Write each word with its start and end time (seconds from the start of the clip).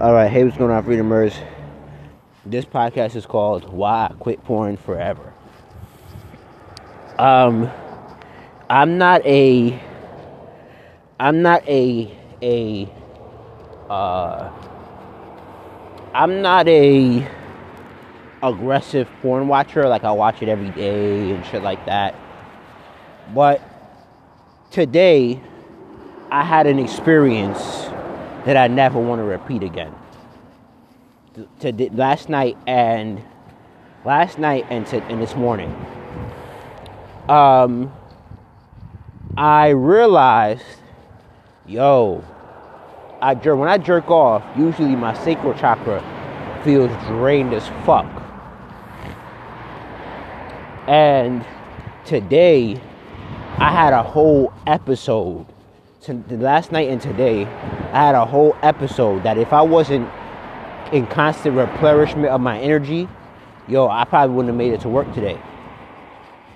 All 0.00 0.12
right, 0.12 0.28
hey, 0.28 0.42
what's 0.42 0.56
going 0.56 0.72
on, 0.72 0.82
Freedomers? 0.82 1.36
This 2.44 2.64
podcast 2.64 3.14
is 3.14 3.26
called 3.26 3.72
"Why 3.72 4.08
I 4.10 4.14
Quit 4.14 4.42
Porn 4.42 4.76
Forever." 4.76 5.32
Um, 7.16 7.70
I'm 8.68 8.98
not 8.98 9.24
a, 9.24 9.80
I'm 11.20 11.42
not 11.42 11.62
a 11.68 12.12
a, 12.42 12.88
uh, 13.88 14.50
I'm 16.12 16.42
not 16.42 16.66
a 16.66 17.28
aggressive 18.42 19.08
porn 19.22 19.46
watcher. 19.46 19.86
Like 19.86 20.02
I 20.02 20.10
watch 20.10 20.42
it 20.42 20.48
every 20.48 20.70
day 20.70 21.30
and 21.30 21.46
shit 21.46 21.62
like 21.62 21.86
that. 21.86 22.16
But 23.32 23.62
today, 24.72 25.40
I 26.32 26.42
had 26.42 26.66
an 26.66 26.80
experience 26.80 27.93
that 28.44 28.56
I 28.56 28.68
never 28.68 28.98
want 28.98 29.20
to 29.20 29.24
repeat 29.24 29.62
again. 29.62 29.94
To, 31.60 31.72
to 31.72 31.90
last 31.94 32.28
night 32.28 32.56
and 32.66 33.22
last 34.04 34.38
night 34.38 34.66
and 34.70 34.86
to, 34.88 35.02
and 35.04 35.20
this 35.20 35.34
morning. 35.34 35.74
Um, 37.28 37.92
I 39.36 39.70
realized, 39.70 40.62
yo, 41.66 42.22
I 43.20 43.34
jerk 43.34 43.58
when 43.58 43.68
I 43.68 43.78
jerk 43.78 44.10
off. 44.10 44.44
Usually 44.56 44.94
my 44.94 45.14
sacral 45.24 45.54
chakra 45.54 46.02
feels 46.62 46.90
drained 47.06 47.54
as 47.54 47.66
fuck. 47.84 48.06
And 50.86 51.44
today, 52.04 52.80
I 53.56 53.70
had 53.70 53.94
a 53.94 54.02
whole 54.02 54.52
episode 54.66 55.46
to, 56.02 56.22
last 56.36 56.70
night 56.70 56.90
and 56.90 57.00
today, 57.00 57.44
I 57.94 58.04
had 58.04 58.16
a 58.16 58.24
whole 58.24 58.56
episode 58.60 59.22
that 59.22 59.38
if 59.38 59.52
I 59.52 59.62
wasn't 59.62 60.10
in 60.92 61.06
constant 61.06 61.56
replenishment 61.56 62.26
of 62.26 62.40
my 62.40 62.58
energy, 62.58 63.08
yo, 63.68 63.86
I 63.86 64.04
probably 64.04 64.34
wouldn't 64.34 64.48
have 64.48 64.58
made 64.58 64.72
it 64.72 64.80
to 64.80 64.88
work 64.88 65.14
today. 65.14 65.40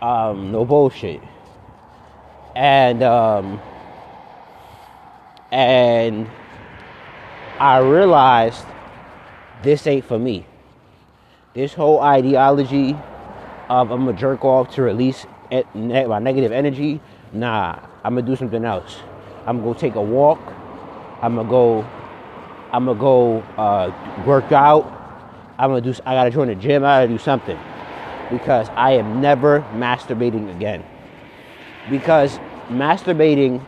Um, 0.03 0.51
no 0.51 0.65
bullshit. 0.65 1.21
And 2.57 3.05
um, 3.05 3.61
and 5.53 6.29
I 7.61 7.79
realized 7.79 8.67
this 9.63 9.87
ain't 9.87 10.07
for 10.07 10.19
me. 10.19 10.45
This 11.55 11.73
whole 11.73 12.01
ideology 12.01 12.97
of 13.69 13.93
I'm 13.93 14.07
gonna 14.07 14.13
jerk 14.13 14.45
off 14.45 14.75
to 14.75 14.83
release 14.83 15.25
my 15.53 16.19
negative 16.19 16.51
energy, 16.51 17.01
nah, 17.33 17.79
I'm 18.03 18.17
gonna 18.17 18.27
do 18.27 18.35
something 18.35 18.65
else. 18.65 18.97
I'm 19.47 19.59
gonna 19.59 19.73
go 19.73 19.79
take 19.79 19.95
a 19.95 20.03
walk. 20.03 20.41
I'm 21.21 21.35
gonna 21.35 21.49
go. 21.49 21.83
I'm 22.73 22.85
gonna 22.85 22.99
go 22.99 23.39
uh, 23.57 24.25
work 24.27 24.53
out. 24.53 24.85
I'm 25.59 25.71
gonna 25.71 25.81
do. 25.81 25.93
I 26.07 26.15
gotta 26.15 26.31
join 26.31 26.49
the 26.49 26.55
gym. 26.55 26.85
I 26.85 27.01
gotta 27.01 27.09
do 27.09 27.19
something 27.19 27.59
because 28.31 28.69
I 28.71 28.93
am 28.93 29.21
never 29.21 29.63
masturbating 29.75 30.55
again. 30.55 30.85
Because 31.91 32.39
masturbating, 32.69 33.65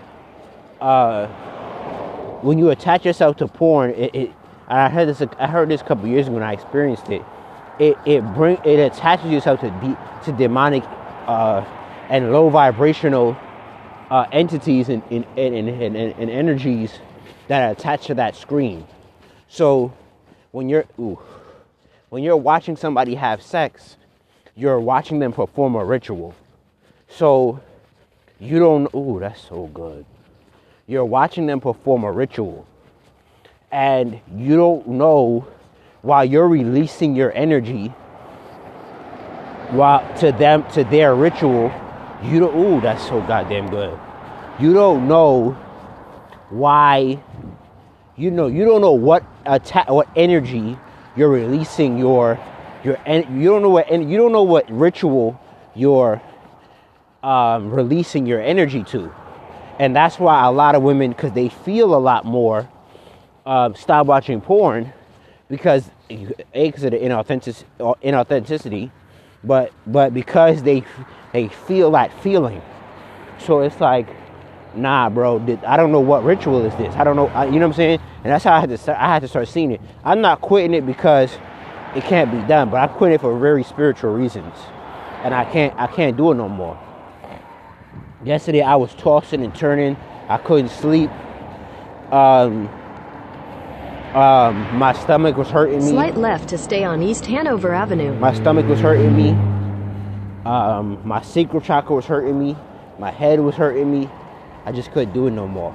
uh, 0.80 1.26
when 2.42 2.58
you 2.58 2.70
attach 2.70 3.04
yourself 3.04 3.36
to 3.38 3.48
porn, 3.48 3.90
it, 3.92 4.14
it 4.14 4.32
I 4.68 4.88
heard 4.88 5.08
this. 5.08 5.22
I 5.38 5.46
heard 5.46 5.68
this 5.68 5.80
a 5.80 5.84
couple 5.84 6.06
years 6.06 6.26
ago 6.26 6.34
when 6.34 6.44
I 6.44 6.52
experienced 6.52 7.08
it. 7.08 7.22
It 7.78 7.98
it 8.06 8.20
bring 8.34 8.58
it 8.64 8.78
attaches 8.78 9.30
yourself 9.30 9.60
to 9.60 9.70
de, 9.70 9.98
to 10.26 10.32
demonic 10.32 10.84
uh, 11.26 11.64
and 12.08 12.32
low 12.32 12.48
vibrational 12.48 13.36
uh, 14.10 14.26
entities 14.32 14.88
and, 14.88 15.02
and, 15.10 15.24
and, 15.36 15.68
and, 15.68 15.96
and 15.96 16.30
energies 16.30 16.98
that 17.50 17.62
are 17.62 17.72
attached 17.72 18.06
to 18.06 18.14
that 18.14 18.36
screen. 18.36 18.86
So 19.48 19.92
when 20.52 20.68
you're 20.68 20.84
ooh, 21.00 21.18
when 22.08 22.22
you're 22.22 22.36
watching 22.36 22.76
somebody 22.76 23.16
have 23.16 23.42
sex, 23.42 23.96
you're 24.54 24.78
watching 24.78 25.18
them 25.18 25.32
perform 25.32 25.74
a 25.74 25.84
ritual. 25.84 26.32
So 27.08 27.58
you 28.38 28.60
don't 28.60 28.94
ooh, 28.94 29.18
that's 29.18 29.42
so 29.42 29.66
good. 29.74 30.06
You're 30.86 31.04
watching 31.04 31.46
them 31.46 31.58
perform 31.60 32.04
a 32.04 32.12
ritual. 32.12 32.68
And 33.72 34.20
you 34.32 34.54
don't 34.54 34.86
know 34.86 35.44
while 36.02 36.24
you're 36.24 36.46
releasing 36.46 37.16
your 37.16 37.32
energy 37.32 37.88
while 39.70 40.06
to 40.18 40.30
them 40.30 40.64
to 40.74 40.84
their 40.84 41.16
ritual 41.16 41.72
you 42.22 42.38
don't, 42.38 42.54
ooh, 42.54 42.80
that's 42.80 43.02
so 43.08 43.20
goddamn 43.22 43.70
good. 43.70 43.98
You 44.60 44.74
don't 44.74 45.08
know 45.08 45.56
why, 46.50 47.22
you 48.20 48.30
know, 48.30 48.46
you 48.48 48.64
don't 48.66 48.82
know 48.82 48.92
what 48.92 49.22
what 49.88 50.08
energy 50.14 50.78
you're 51.16 51.30
releasing 51.30 51.98
your, 51.98 52.38
your, 52.84 52.98
you 53.06 53.44
don't 53.44 53.62
know 53.62 53.70
what, 53.70 53.90
you 53.90 54.16
don't 54.18 54.32
know 54.32 54.42
what 54.42 54.70
ritual 54.70 55.40
you're 55.74 56.20
um, 57.22 57.70
releasing 57.70 58.26
your 58.26 58.40
energy 58.40 58.84
to. 58.84 59.12
And 59.78 59.96
that's 59.96 60.18
why 60.18 60.44
a 60.44 60.52
lot 60.52 60.74
of 60.74 60.82
women, 60.82 61.10
because 61.10 61.32
they 61.32 61.48
feel 61.48 61.94
a 61.94 61.98
lot 61.98 62.26
more, 62.26 62.68
um, 63.46 63.74
stop 63.74 64.06
watching 64.06 64.42
porn 64.42 64.92
because 65.48 65.90
a 66.10 66.26
because 66.52 66.84
of 66.84 66.90
the 66.90 66.98
inauthentic, 66.98 67.64
inauthenticity, 67.78 68.90
but 69.42 69.72
but 69.86 70.12
because 70.12 70.62
they 70.62 70.84
they 71.32 71.48
feel 71.48 71.90
that 71.92 72.12
feeling. 72.22 72.60
So 73.38 73.60
it's 73.60 73.80
like, 73.80 74.06
nah, 74.74 75.08
bro. 75.08 75.38
I 75.66 75.78
don't 75.78 75.92
know 75.92 76.00
what 76.00 76.22
ritual 76.24 76.64
is 76.66 76.74
this. 76.76 76.94
I 76.96 77.04
don't 77.04 77.16
know. 77.16 77.28
You 77.44 77.52
know 77.52 77.60
what 77.60 77.62
I'm 77.62 77.72
saying? 77.72 78.00
And 78.22 78.32
that's 78.32 78.44
how 78.44 78.54
I 78.54 78.60
had 78.60 78.68
to. 78.68 78.78
Start, 78.78 78.98
I 78.98 79.06
had 79.06 79.22
to 79.22 79.28
start 79.28 79.48
seeing 79.48 79.72
it. 79.72 79.80
I'm 80.04 80.20
not 80.20 80.40
quitting 80.40 80.74
it 80.74 80.84
because 80.84 81.32
it 81.94 82.04
can't 82.04 82.30
be 82.30 82.40
done, 82.46 82.70
but 82.70 82.80
I 82.80 82.86
quit 82.86 83.12
it 83.12 83.20
for 83.20 83.38
very 83.38 83.64
spiritual 83.64 84.12
reasons, 84.12 84.54
and 85.24 85.34
I 85.34 85.44
can't. 85.44 85.74
I 85.78 85.86
can't 85.86 86.16
do 86.16 86.30
it 86.32 86.34
no 86.34 86.48
more. 86.48 86.78
Yesterday 88.22 88.62
I 88.62 88.76
was 88.76 88.94
tossing 88.94 89.42
and 89.42 89.54
turning. 89.54 89.96
I 90.28 90.36
couldn't 90.36 90.68
sleep. 90.68 91.10
Um, 92.12 92.68
um, 94.14 94.76
my 94.76 94.92
stomach 94.92 95.36
was 95.36 95.48
hurting 95.48 95.78
me. 95.78 95.90
Slight 95.90 96.16
left 96.16 96.48
to 96.50 96.58
stay 96.58 96.84
on 96.84 97.02
East 97.02 97.24
Hanover 97.26 97.72
Avenue. 97.72 98.12
My 98.18 98.34
stomach 98.34 98.66
was 98.66 98.80
hurting 98.80 99.16
me. 99.16 99.30
Um, 100.44 101.00
my 101.04 101.22
sacral 101.22 101.60
chakra 101.60 101.96
was 101.96 102.04
hurting 102.04 102.38
me. 102.38 102.56
My 102.98 103.10
head 103.10 103.40
was 103.40 103.54
hurting 103.54 103.90
me. 103.90 104.10
I 104.66 104.72
just 104.72 104.92
couldn't 104.92 105.14
do 105.14 105.26
it 105.26 105.30
no 105.30 105.48
more. 105.48 105.74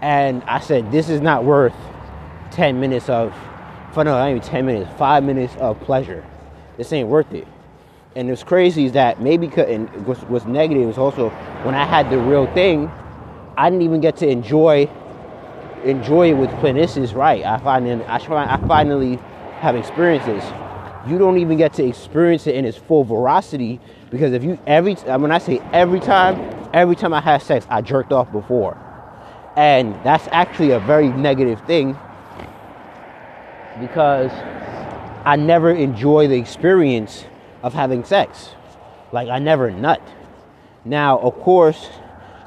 And 0.00 0.42
I 0.44 0.60
said, 0.60 0.90
this 0.90 1.08
is 1.08 1.20
not 1.20 1.44
worth 1.44 1.74
10 2.52 2.80
minutes 2.80 3.08
of, 3.08 3.34
for 3.92 4.04
no, 4.04 4.12
not 4.12 4.30
even 4.30 4.42
10 4.42 4.66
minutes, 4.66 4.90
five 4.98 5.24
minutes 5.24 5.54
of 5.56 5.80
pleasure. 5.80 6.24
This 6.76 6.92
ain't 6.92 7.08
worth 7.08 7.32
it. 7.32 7.46
And 8.16 8.28
what's 8.28 8.42
crazy 8.42 8.86
is 8.86 8.92
that 8.92 9.20
maybe, 9.20 9.46
and 9.56 9.88
what's, 10.06 10.20
what's 10.22 10.44
negative 10.46 10.88
is 10.88 10.98
also 10.98 11.28
when 11.62 11.74
I 11.74 11.84
had 11.84 12.10
the 12.10 12.18
real 12.18 12.52
thing, 12.54 12.90
I 13.56 13.70
didn't 13.70 13.82
even 13.82 14.00
get 14.00 14.16
to 14.18 14.28
enjoy 14.28 14.90
enjoy 15.84 16.28
it 16.28 16.34
with 16.34 16.50
Planicis 16.50 17.14
right. 17.14 17.42
I 17.42 17.56
finally, 17.58 18.04
I, 18.04 18.16
I 18.16 18.56
finally 18.68 19.16
have 19.60 19.76
experienced 19.76 20.26
this 20.26 20.44
you 21.06 21.18
don't 21.18 21.38
even 21.38 21.56
get 21.56 21.72
to 21.74 21.84
experience 21.84 22.46
it 22.46 22.54
in 22.54 22.64
its 22.64 22.76
full 22.76 23.04
veracity 23.04 23.80
because 24.10 24.32
if 24.32 24.44
you 24.44 24.58
every 24.66 24.94
when 24.94 25.32
I 25.32 25.38
say 25.38 25.60
every 25.72 26.00
time, 26.00 26.68
every 26.72 26.96
time 26.96 27.14
I 27.14 27.20
had 27.20 27.42
sex, 27.42 27.66
I 27.70 27.80
jerked 27.80 28.12
off 28.12 28.30
before, 28.30 28.76
and 29.60 29.94
that's 30.02 30.26
actually 30.32 30.70
a 30.70 30.80
very 30.80 31.08
negative 31.08 31.60
thing 31.66 31.94
because 33.78 34.30
I 35.26 35.36
never 35.36 35.70
enjoy 35.70 36.28
the 36.28 36.36
experience 36.36 37.26
of 37.62 37.74
having 37.74 38.04
sex. 38.04 38.52
Like 39.12 39.28
I 39.28 39.38
never 39.38 39.70
nut. 39.70 40.00
Now, 40.86 41.18
of 41.18 41.38
course, 41.40 41.90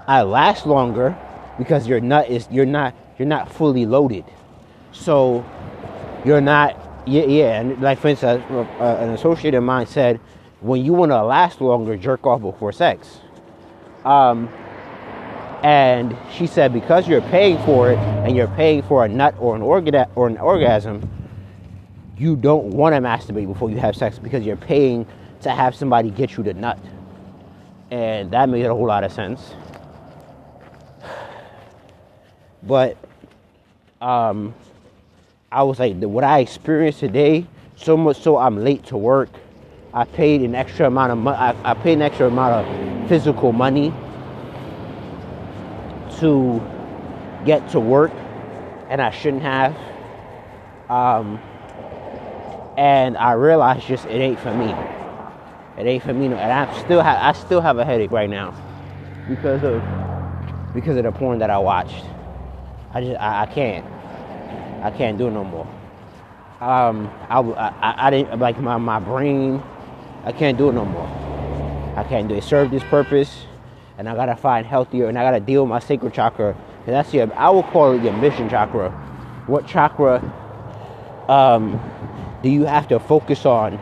I 0.07 0.23
last 0.23 0.66
longer 0.66 1.16
because 1.59 1.88
your 1.88 2.00
nut 2.00 2.31
is 2.31 2.47
you're 2.50 2.66
not 2.66 2.96
you're 3.19 3.28
not 3.28 3.52
fully 3.53 3.85
loaded, 3.85 4.25
so 4.91 5.46
you're 6.26 6.41
not 6.41 6.76
yeah, 7.05 7.26
yeah, 7.26 7.59
and 7.59 7.79
like 7.79 7.99
for 7.99 8.08
instance, 8.08 8.43
uh, 8.49 8.97
an 8.99 9.11
associate 9.11 9.53
of 9.53 9.61
mine 9.61 9.85
said, 9.85 10.20
when 10.61 10.84
you 10.84 10.93
want 10.93 11.11
to 11.11 11.23
last 11.23 11.61
longer, 11.61 11.96
jerk 11.96 12.26
off 12.26 12.41
before 12.41 12.72
sex. 12.72 13.20
Um, 14.03 14.49
and 15.64 16.16
she 16.34 16.46
said 16.46 16.74
because 16.74 17.08
you're 17.08 17.22
paying 17.22 17.58
for 17.64 17.90
it 17.90 17.98
and 17.98 18.36
you're 18.36 18.50
paying 18.50 18.84
for 18.84 19.06
a 19.06 19.08
nut 19.08 19.34
or 19.40 19.56
an 19.56 19.62
orga- 19.62 20.10
or 20.14 20.28
an 20.28 20.38
orgasm, 20.38 21.10
you 22.18 22.36
don't 22.36 22.66
want 22.66 22.94
to 22.94 23.02
masturbate 23.02 23.48
before 23.48 23.70
you 23.70 23.78
have 23.78 23.96
sex 23.96 24.20
because 24.20 24.44
you're 24.44 24.58
paying 24.58 25.08
to 25.42 25.50
have 25.50 25.74
somebody 25.74 26.10
get 26.12 26.36
you 26.36 26.44
the 26.44 26.54
nut. 26.54 26.78
And 27.92 28.30
that 28.32 28.50
made 28.50 28.66
a 28.66 28.74
whole 28.74 28.88
lot 28.88 29.04
of 29.04 29.12
sense. 29.12 29.54
But 32.66 32.96
um, 34.00 34.56
I 35.52 35.64
was 35.64 35.78
like, 35.78 35.98
what 35.98 36.24
I 36.24 36.40
experienced 36.40 37.02
today, 37.02 37.46
so 37.76 37.98
much 37.98 38.22
so 38.22 38.38
I'm 38.38 38.64
late 38.64 38.86
to 38.86 38.98
work. 38.98 39.30
I 39.94 40.06
paid 40.06 40.42
an 40.42 40.56
extra 40.56 40.88
amount 40.88 41.12
of 41.12 41.18
money. 41.18 41.38
I, 41.38 41.72
I 41.72 41.74
paid 41.74 41.94
an 41.94 42.04
extra 42.04 42.28
amount 42.28 42.66
of 42.66 43.10
physical 43.10 43.52
money 43.52 43.94
to 46.23 46.61
get 47.46 47.70
to 47.72 47.79
work, 47.79 48.11
and 48.90 49.02
I 49.02 49.11
shouldn't 49.11 49.43
have. 49.43 49.75
Um, 50.90 51.40
and 52.78 53.17
I 53.17 53.34
realized 53.34 53.85
just 53.85 54.05
it 54.05 54.20
ain't 54.20 54.40
for 54.40 54.53
me. 54.53 54.73
It 55.78 55.85
ain't 55.85 56.03
for 56.03 56.14
me. 56.14 56.28
No, 56.29 56.37
and 56.37 56.52
I 56.52 56.81
still 56.84 57.02
have 57.02 57.17
I 57.17 57.37
still 57.37 57.61
have 57.61 57.78
a 57.78 57.85
headache 57.85 58.11
right 58.11 58.29
now 58.29 58.53
because 59.28 59.64
of 59.64 59.84
because 60.73 60.97
of 60.97 61.03
the 61.03 61.11
porn 61.11 61.40
that 61.40 61.49
I 61.49 61.58
watched. 61.58 62.05
I 62.93 63.02
just 63.02 63.19
I, 63.19 63.43
I 63.43 63.46
can't 63.47 63.85
I 64.84 64.91
can't 64.91 65.17
do 65.17 65.28
it 65.28 65.31
no 65.31 65.43
more. 65.43 65.67
Um, 66.61 67.11
I, 67.29 67.40
I, 67.40 68.08
I 68.08 68.09
didn't 68.09 68.40
like 68.40 68.58
my, 68.59 68.78
my 68.78 68.99
brain. 68.99 69.61
I 70.23 70.31
can't 70.31 70.58
do 70.58 70.69
it 70.69 70.73
no 70.73 70.85
more. 70.85 71.08
I 71.97 72.05
can't 72.08 72.29
do 72.29 72.35
it. 72.35 72.43
Serve 72.43 72.72
this 72.72 72.84
purpose, 72.85 73.46
and 73.97 74.09
I 74.09 74.16
gotta 74.16 74.35
find 74.35 74.66
healthier, 74.66 75.07
and 75.07 75.17
I 75.17 75.23
gotta 75.23 75.40
deal 75.40 75.63
with 75.63 75.69
my 75.69 75.79
sacral 75.79 76.11
chakra. 76.11 76.55
And 76.85 76.95
that's 76.95 77.13
your 77.13 77.31
I 77.35 77.49
will 77.49 77.63
call 77.63 77.93
it 77.93 78.03
your 78.03 78.13
mission 78.13 78.49
chakra. 78.49 78.90
What 79.47 79.67
chakra 79.67 80.22
um, 81.29 81.79
do 82.41 82.49
you 82.49 82.66
have 82.66 82.87
to 82.90 82.99
focus 82.99 83.45
on 83.45 83.81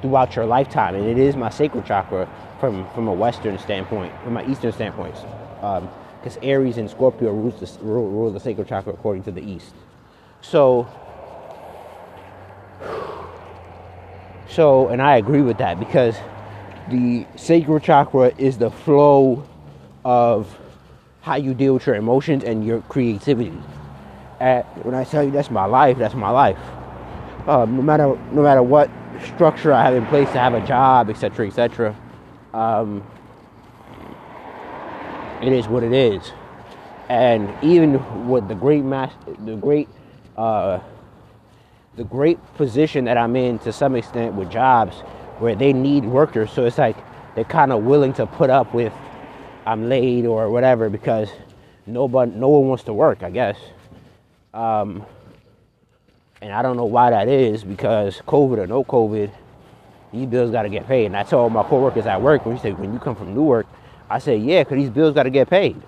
throughout 0.00 0.34
your 0.36 0.46
lifetime? 0.46 0.94
And 0.94 1.06
it 1.06 1.18
is 1.18 1.36
my 1.36 1.50
sacral 1.50 1.82
chakra 1.82 2.28
from 2.58 2.88
from 2.94 3.08
a 3.08 3.12
Western 3.12 3.58
standpoint, 3.58 4.12
from 4.22 4.34
my 4.34 4.44
Eastern 4.46 4.72
standpoint, 4.72 5.14
because 5.60 6.36
um, 6.36 6.42
Aries 6.42 6.78
and 6.78 6.88
Scorpio 6.90 7.50
the, 7.50 7.78
rule, 7.82 8.10
rule 8.10 8.30
the 8.30 8.40
sacral 8.40 8.66
chakra 8.66 8.92
according 8.92 9.22
to 9.24 9.30
the 9.30 9.42
East. 9.42 9.74
So, 10.42 10.88
so, 14.48 14.88
and 14.88 15.02
I 15.02 15.16
agree 15.16 15.42
with 15.42 15.58
that 15.58 15.78
because 15.78 16.16
the 16.90 17.26
sacral 17.36 17.78
chakra 17.78 18.32
is 18.36 18.58
the 18.58 18.70
flow 18.70 19.46
of 20.04 20.58
how 21.22 21.36
you 21.36 21.54
deal 21.54 21.74
with 21.74 21.86
your 21.86 21.96
emotions 21.96 22.44
and 22.44 22.64
your 22.66 22.80
creativity. 22.82 23.58
When 24.82 24.94
I 24.94 25.04
tell 25.04 25.22
you 25.22 25.30
that's 25.30 25.50
my 25.50 25.66
life, 25.66 25.98
that's 25.98 26.14
my 26.14 26.30
life. 26.30 26.58
Um, 27.46 27.76
no 27.76 27.82
matter 27.82 28.06
no 28.32 28.42
matter 28.42 28.62
what 28.62 28.90
structure 29.34 29.72
I 29.72 29.84
have 29.84 29.94
in 29.94 30.06
place 30.06 30.30
to 30.32 30.38
have 30.38 30.54
a 30.54 30.66
job, 30.66 31.10
etc., 31.10 31.46
etc. 31.46 31.96
Um, 32.54 33.04
it 35.42 35.52
is 35.52 35.68
what 35.68 35.82
it 35.82 35.92
is, 35.92 36.32
and 37.08 37.52
even 37.62 38.28
with 38.28 38.48
the 38.48 38.54
great 38.54 38.84
mass, 38.84 39.12
the 39.44 39.56
great, 39.56 39.88
uh, 40.36 40.80
the 41.96 42.04
great 42.04 42.38
position 42.56 43.04
that 43.06 43.16
I'm 43.16 43.36
in 43.36 43.58
to 43.60 43.72
some 43.72 43.96
extent 43.96 44.34
with 44.34 44.50
jobs 44.50 44.96
where 45.38 45.54
they 45.54 45.72
need 45.72 46.04
workers, 46.04 46.50
so 46.52 46.64
it's 46.64 46.78
like 46.78 46.96
they're 47.34 47.44
kind 47.44 47.72
of 47.72 47.84
willing 47.84 48.12
to 48.14 48.26
put 48.26 48.50
up 48.50 48.74
with 48.74 48.92
I'm 49.70 49.88
late 49.88 50.26
or 50.26 50.50
whatever 50.50 50.90
because 50.90 51.28
nobody, 51.86 52.32
no 52.32 52.48
one 52.48 52.66
wants 52.66 52.82
to 52.84 52.92
work, 52.92 53.22
I 53.22 53.30
guess. 53.30 53.56
Um, 54.52 55.06
and 56.42 56.52
I 56.52 56.60
don't 56.60 56.76
know 56.76 56.86
why 56.86 57.10
that 57.10 57.28
is 57.28 57.62
because 57.62 58.20
COVID 58.26 58.58
or 58.58 58.66
no 58.66 58.82
COVID, 58.82 59.30
these 60.12 60.26
bills 60.26 60.50
got 60.50 60.62
to 60.62 60.68
get 60.68 60.88
paid. 60.88 61.06
And 61.06 61.16
I 61.16 61.22
told 61.22 61.52
my 61.52 61.62
coworkers 61.62 62.04
at 62.06 62.20
work 62.20 62.44
when 62.44 62.56
you 62.56 62.60
say 62.60 62.72
when 62.72 62.92
you 62.92 62.98
come 62.98 63.14
from 63.14 63.32
Newark, 63.32 63.68
I 64.08 64.18
said 64.18 64.42
yeah, 64.42 64.64
cause 64.64 64.74
these 64.74 64.90
bills 64.90 65.14
got 65.14 65.22
to 65.22 65.30
get 65.30 65.48
paid. 65.48 65.80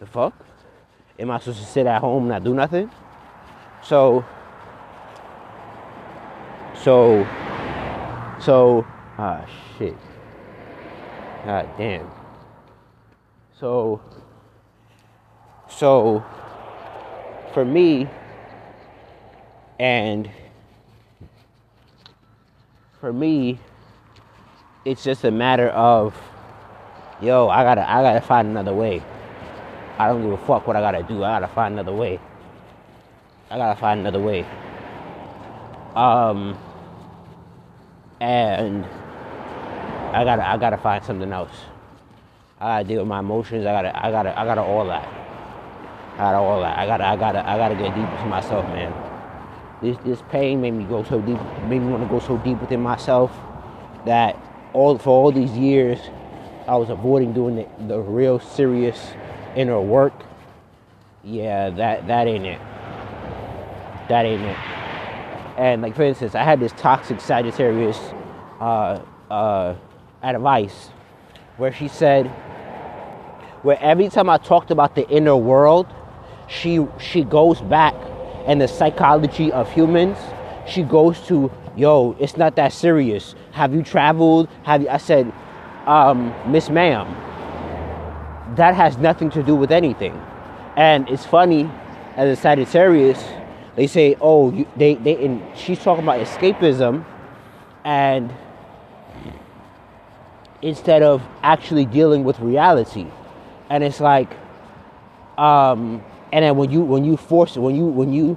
The 0.00 0.06
fuck? 0.06 0.34
Am 1.18 1.30
I 1.30 1.38
supposed 1.38 1.60
to 1.60 1.64
sit 1.64 1.86
at 1.86 2.02
home 2.02 2.24
and 2.24 2.28
not 2.28 2.44
do 2.44 2.52
nothing? 2.52 2.90
So, 3.82 4.22
so, 6.74 7.26
so, 8.38 8.86
ah 9.16 9.46
shit. 9.78 9.96
God 11.46 11.70
damn. 11.78 12.17
So, 13.58 14.00
so, 15.68 16.24
for 17.52 17.64
me, 17.64 18.08
and 19.80 20.30
for 23.00 23.12
me, 23.12 23.58
it's 24.84 25.02
just 25.02 25.24
a 25.24 25.32
matter 25.32 25.70
of, 25.70 26.14
yo, 27.20 27.48
I 27.48 27.64
gotta, 27.64 27.90
I 27.90 28.00
gotta 28.00 28.20
find 28.20 28.46
another 28.46 28.72
way. 28.72 29.02
I 29.98 30.06
don't 30.06 30.22
give 30.22 30.32
a 30.32 30.46
fuck 30.46 30.68
what 30.68 30.76
I 30.76 30.80
gotta 30.80 31.02
do. 31.02 31.24
I 31.24 31.40
gotta 31.40 31.52
find 31.52 31.74
another 31.74 31.96
way. 31.96 32.20
I 33.50 33.56
gotta 33.56 33.80
find 33.80 33.98
another 33.98 34.20
way. 34.20 34.46
Um, 35.96 36.56
and 38.20 38.84
I 40.12 40.22
gotta, 40.22 40.48
I 40.48 40.56
gotta 40.58 40.78
find 40.78 41.04
something 41.04 41.32
else. 41.32 41.50
I 42.60 42.82
gotta 42.82 42.84
deal 42.88 42.98
with 43.00 43.08
my 43.08 43.20
emotions. 43.20 43.66
I 43.66 43.72
gotta, 43.72 44.06
I 44.06 44.10
gotta, 44.10 44.38
I 44.38 44.44
gotta 44.44 44.62
all 44.62 44.84
that. 44.86 45.06
I 46.14 46.18
gotta 46.18 46.38
all 46.38 46.60
that. 46.60 46.76
I 46.76 46.86
gotta, 46.86 47.06
I 47.06 47.16
gotta, 47.16 47.48
I 47.48 47.56
gotta 47.56 47.76
get 47.76 47.94
deep 47.94 48.08
into 48.10 48.26
myself, 48.26 48.64
man. 48.66 48.92
This 49.80 49.96
this 50.04 50.22
pain 50.30 50.60
made 50.60 50.72
me 50.72 50.84
go 50.84 51.04
so 51.04 51.20
deep, 51.20 51.38
made 51.68 51.80
me 51.80 51.86
want 51.86 52.02
to 52.02 52.08
go 52.08 52.18
so 52.18 52.36
deep 52.38 52.60
within 52.60 52.80
myself 52.80 53.30
that 54.06 54.36
all 54.72 54.98
for 54.98 55.10
all 55.10 55.30
these 55.30 55.52
years 55.52 56.00
I 56.66 56.76
was 56.76 56.90
avoiding 56.90 57.32
doing 57.32 57.56
the, 57.56 57.68
the 57.86 58.00
real 58.00 58.40
serious 58.40 59.12
inner 59.54 59.80
work. 59.80 60.12
Yeah, 61.22 61.70
that 61.70 62.08
that 62.08 62.26
ain't 62.26 62.44
it. 62.44 62.60
That 64.08 64.24
ain't 64.24 64.42
it. 64.42 64.56
And 65.56 65.82
like 65.82 65.94
for 65.94 66.02
instance, 66.02 66.34
I 66.34 66.42
had 66.42 66.58
this 66.58 66.72
toxic 66.72 67.20
Sagittarius 67.20 67.98
uh, 68.60 69.00
uh, 69.30 69.76
advice 70.22 70.90
where 71.58 71.72
she 71.72 71.88
said, 71.88 72.26
where 73.62 73.78
every 73.80 74.08
time 74.08 74.30
I 74.30 74.38
talked 74.38 74.70
about 74.70 74.94
the 74.94 75.06
inner 75.10 75.36
world, 75.36 75.86
she 76.48 76.86
she 76.98 77.24
goes 77.24 77.60
back 77.60 77.94
and 78.46 78.60
the 78.60 78.68
psychology 78.68 79.52
of 79.52 79.70
humans, 79.70 80.16
she 80.66 80.82
goes 80.82 81.20
to, 81.26 81.50
yo, 81.76 82.16
it's 82.18 82.36
not 82.36 82.56
that 82.56 82.72
serious. 82.72 83.34
Have 83.52 83.74
you 83.74 83.82
traveled? 83.82 84.48
Have 84.62 84.82
you? 84.82 84.88
I 84.88 84.96
said, 84.96 85.30
um, 85.86 86.32
Miss 86.46 86.70
Ma'am, 86.70 87.06
that 88.56 88.74
has 88.74 88.96
nothing 88.96 89.30
to 89.30 89.42
do 89.42 89.54
with 89.54 89.70
anything. 89.70 90.18
And 90.76 91.08
it's 91.08 91.26
funny, 91.26 91.68
as 92.16 92.38
a 92.38 92.40
Sagittarius, 92.40 93.22
they 93.74 93.86
say, 93.86 94.16
oh, 94.20 94.52
you, 94.52 94.66
they, 94.76 94.94
they, 94.94 95.24
and 95.24 95.42
she's 95.56 95.78
talking 95.80 96.04
about 96.04 96.20
escapism, 96.20 97.04
and 97.84 98.32
instead 100.62 101.02
of 101.02 101.22
actually 101.42 101.84
dealing 101.84 102.24
with 102.24 102.38
reality. 102.40 103.06
And 103.70 103.84
it's 103.84 104.00
like, 104.00 104.30
um, 105.36 106.02
and 106.32 106.44
then 106.44 106.56
when 106.56 106.70
you 106.70 106.80
when 106.80 107.04
you 107.04 107.16
force 107.16 107.56
it 107.56 107.60
when 107.60 107.74
you 107.74 107.86
when 107.86 108.12
you 108.12 108.36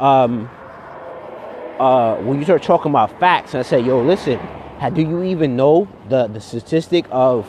um 0.00 0.48
uh 1.78 2.16
when 2.16 2.38
you 2.38 2.44
start 2.44 2.62
talking 2.62 2.90
about 2.90 3.18
facts 3.18 3.54
and 3.54 3.60
I 3.60 3.62
say 3.62 3.80
yo 3.80 4.00
listen 4.02 4.38
how, 4.78 4.90
do 4.90 5.00
you 5.00 5.22
even 5.22 5.56
know 5.56 5.88
the 6.08 6.26
the 6.26 6.40
statistic 6.40 7.06
of 7.10 7.48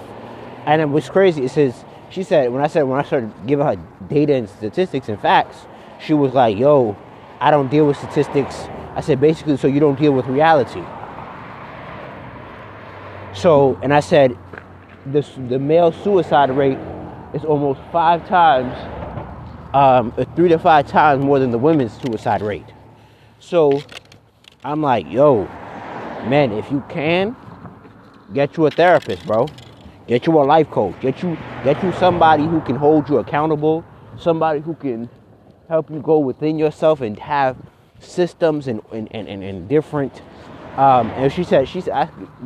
and 0.66 0.82
it 0.82 0.90
was 0.90 1.10
crazy 1.10 1.46
it 1.46 1.50
says 1.50 1.86
she 2.10 2.24
said 2.24 2.52
when 2.52 2.64
I 2.64 2.68
said 2.68 2.84
when 2.84 3.00
I 3.00 3.04
started 3.04 3.32
giving 3.46 3.66
her 3.66 3.76
data 4.08 4.34
and 4.34 4.50
statistics 4.50 5.10
and 5.10 5.20
facts 5.20 5.58
she 6.00 6.14
was 6.14 6.34
like 6.34 6.58
yo 6.58 6.96
I 7.40 7.52
don't 7.52 7.70
deal 7.70 7.86
with 7.86 7.98
statistics 7.98 8.68
I 8.96 9.02
said 9.02 9.20
basically 9.20 9.58
so 9.58 9.68
you 9.68 9.80
don't 9.80 10.00
deal 10.00 10.14
with 10.14 10.26
reality 10.28 10.84
so 13.36 13.80
and 13.82 13.94
I 13.94 14.00
said 14.00 14.38
the 15.06 15.60
male 15.60 15.92
suicide 15.92 16.50
rate 16.52 16.78
is 17.34 17.44
almost 17.44 17.80
five 17.92 18.28
times 18.28 18.74
um, 19.74 20.14
three 20.36 20.50
to 20.50 20.60
five 20.60 20.88
times 20.88 21.24
more 21.24 21.40
than 21.40 21.52
the 21.52 21.58
women's 21.58 22.00
suicide 22.02 22.42
rate. 22.42 22.66
So 23.40 23.82
I'm 24.64 24.82
like, 24.82 25.10
yo, 25.12 25.46
man, 26.28 26.52
if 26.52 26.72
you 26.72 26.84
can, 26.90 27.36
get 28.34 28.56
you 28.56 28.68
a 28.68 28.72
therapist, 28.72 29.26
bro. 29.26 29.50
Get 30.08 30.28
you 30.28 30.40
a 30.40 30.44
life 30.44 30.70
coach. 30.70 31.00
Get 31.02 31.24
you 31.24 31.38
get 31.64 31.82
you 31.84 31.92
somebody 31.94 32.44
who 32.46 32.62
can 32.62 32.76
hold 32.76 33.10
you 33.10 33.18
accountable, 33.18 33.84
somebody 34.18 34.60
who 34.60 34.76
can 34.76 35.10
help 35.70 35.90
you 35.90 36.02
go 36.02 36.20
within 36.20 36.60
yourself 36.60 37.02
and 37.02 37.18
have 37.18 37.58
systems 38.00 38.68
and 38.68 38.82
and, 38.92 39.10
and, 39.12 39.44
and 39.44 39.68
different 39.70 40.22
um, 40.78 41.10
and 41.12 41.32
she 41.32 41.44
said 41.44 41.68
she's 41.68 41.88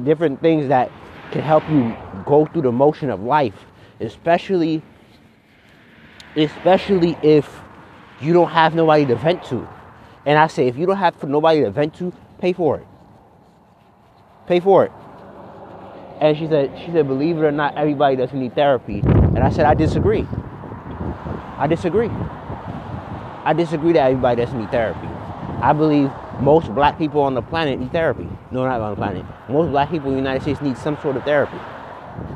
different 0.03 0.41
things 0.41 0.67
that 0.67 0.91
can 1.31 1.41
help 1.41 1.67
you 1.69 1.95
go 2.25 2.45
through 2.45 2.63
the 2.63 2.71
motion 2.71 3.09
of 3.09 3.21
life, 3.21 3.65
especially 3.99 4.81
especially 6.35 7.17
if 7.23 7.61
you 8.21 8.33
don't 8.33 8.49
have 8.49 8.75
nobody 8.75 9.05
to 9.05 9.15
vent 9.15 9.43
to. 9.45 9.67
And 10.25 10.37
I 10.37 10.47
say, 10.47 10.67
if 10.67 10.77
you 10.77 10.85
don't 10.85 10.97
have 10.97 11.23
nobody 11.23 11.61
to 11.61 11.71
vent 11.71 11.95
to, 11.95 12.13
pay 12.39 12.53
for 12.53 12.77
it. 12.77 12.87
Pay 14.45 14.59
for 14.59 14.85
it. 14.85 14.91
And 16.19 16.37
she 16.37 16.47
said, 16.47 16.77
she 16.79 16.91
said, 16.91 17.07
believe 17.07 17.37
it 17.37 17.41
or 17.41 17.51
not, 17.51 17.77
everybody 17.77 18.15
doesn't 18.15 18.39
need 18.39 18.55
therapy. 18.55 18.99
And 18.99 19.39
I 19.39 19.49
said, 19.49 19.65
I 19.65 19.73
disagree. 19.73 20.27
I 21.57 21.67
disagree. 21.67 22.09
I 22.09 23.53
disagree 23.53 23.93
that 23.93 24.09
everybody 24.09 24.41
doesn't 24.41 24.59
need 24.59 24.69
therapy. 24.69 25.07
I 25.61 25.73
believe 25.73 26.11
most 26.39 26.73
black 26.73 26.97
people 26.97 27.21
on 27.21 27.33
the 27.33 27.41
planet 27.41 27.79
need 27.79 27.91
therapy. 27.91 28.27
No, 28.51 28.65
not 28.65 28.79
on 28.79 28.91
the 28.91 28.95
planet. 28.95 29.25
Most 29.49 29.71
black 29.71 29.89
people 29.89 30.09
in 30.09 30.13
the 30.13 30.19
United 30.19 30.41
States 30.41 30.61
need 30.61 30.77
some 30.77 30.97
sort 31.01 31.17
of 31.17 31.23
therapy. 31.23 31.57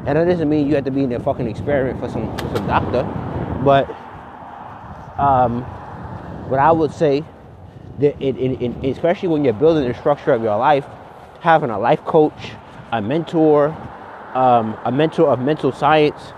And 0.05 0.17
that 0.17 0.25
doesn't 0.25 0.49
mean 0.49 0.67
you 0.67 0.75
have 0.75 0.85
to 0.85 0.91
be 0.91 1.03
in 1.03 1.11
a 1.13 1.19
fucking 1.19 1.47
experiment 1.47 1.99
for 1.99 2.09
some, 2.09 2.37
for 2.37 2.55
some 2.55 2.67
doctor. 2.67 3.03
But 3.63 3.89
um, 5.19 5.61
what 6.49 6.59
I 6.59 6.71
would 6.71 6.91
say 6.91 7.23
that 7.99 8.19
it, 8.21 8.37
it, 8.37 8.61
it, 8.61 8.91
especially 8.91 9.29
when 9.29 9.43
you're 9.43 9.53
building 9.53 9.87
the 9.87 9.93
structure 9.93 10.33
of 10.33 10.41
your 10.41 10.57
life, 10.57 10.85
having 11.39 11.69
a 11.69 11.79
life 11.79 12.03
coach, 12.03 12.51
a 12.91 13.01
mentor, 13.01 13.69
um, 14.33 14.77
a 14.85 14.91
mentor 14.91 15.29
of 15.29 15.39
mental 15.39 15.71
science, 15.71 16.33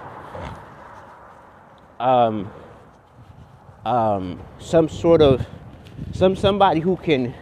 um, 2.00 2.51
um, 3.86 4.41
some 4.60 4.89
sort 4.89 5.22
of 5.22 5.46
some 6.12 6.36
somebody 6.36 6.79
who 6.79 6.98
can 6.98 7.34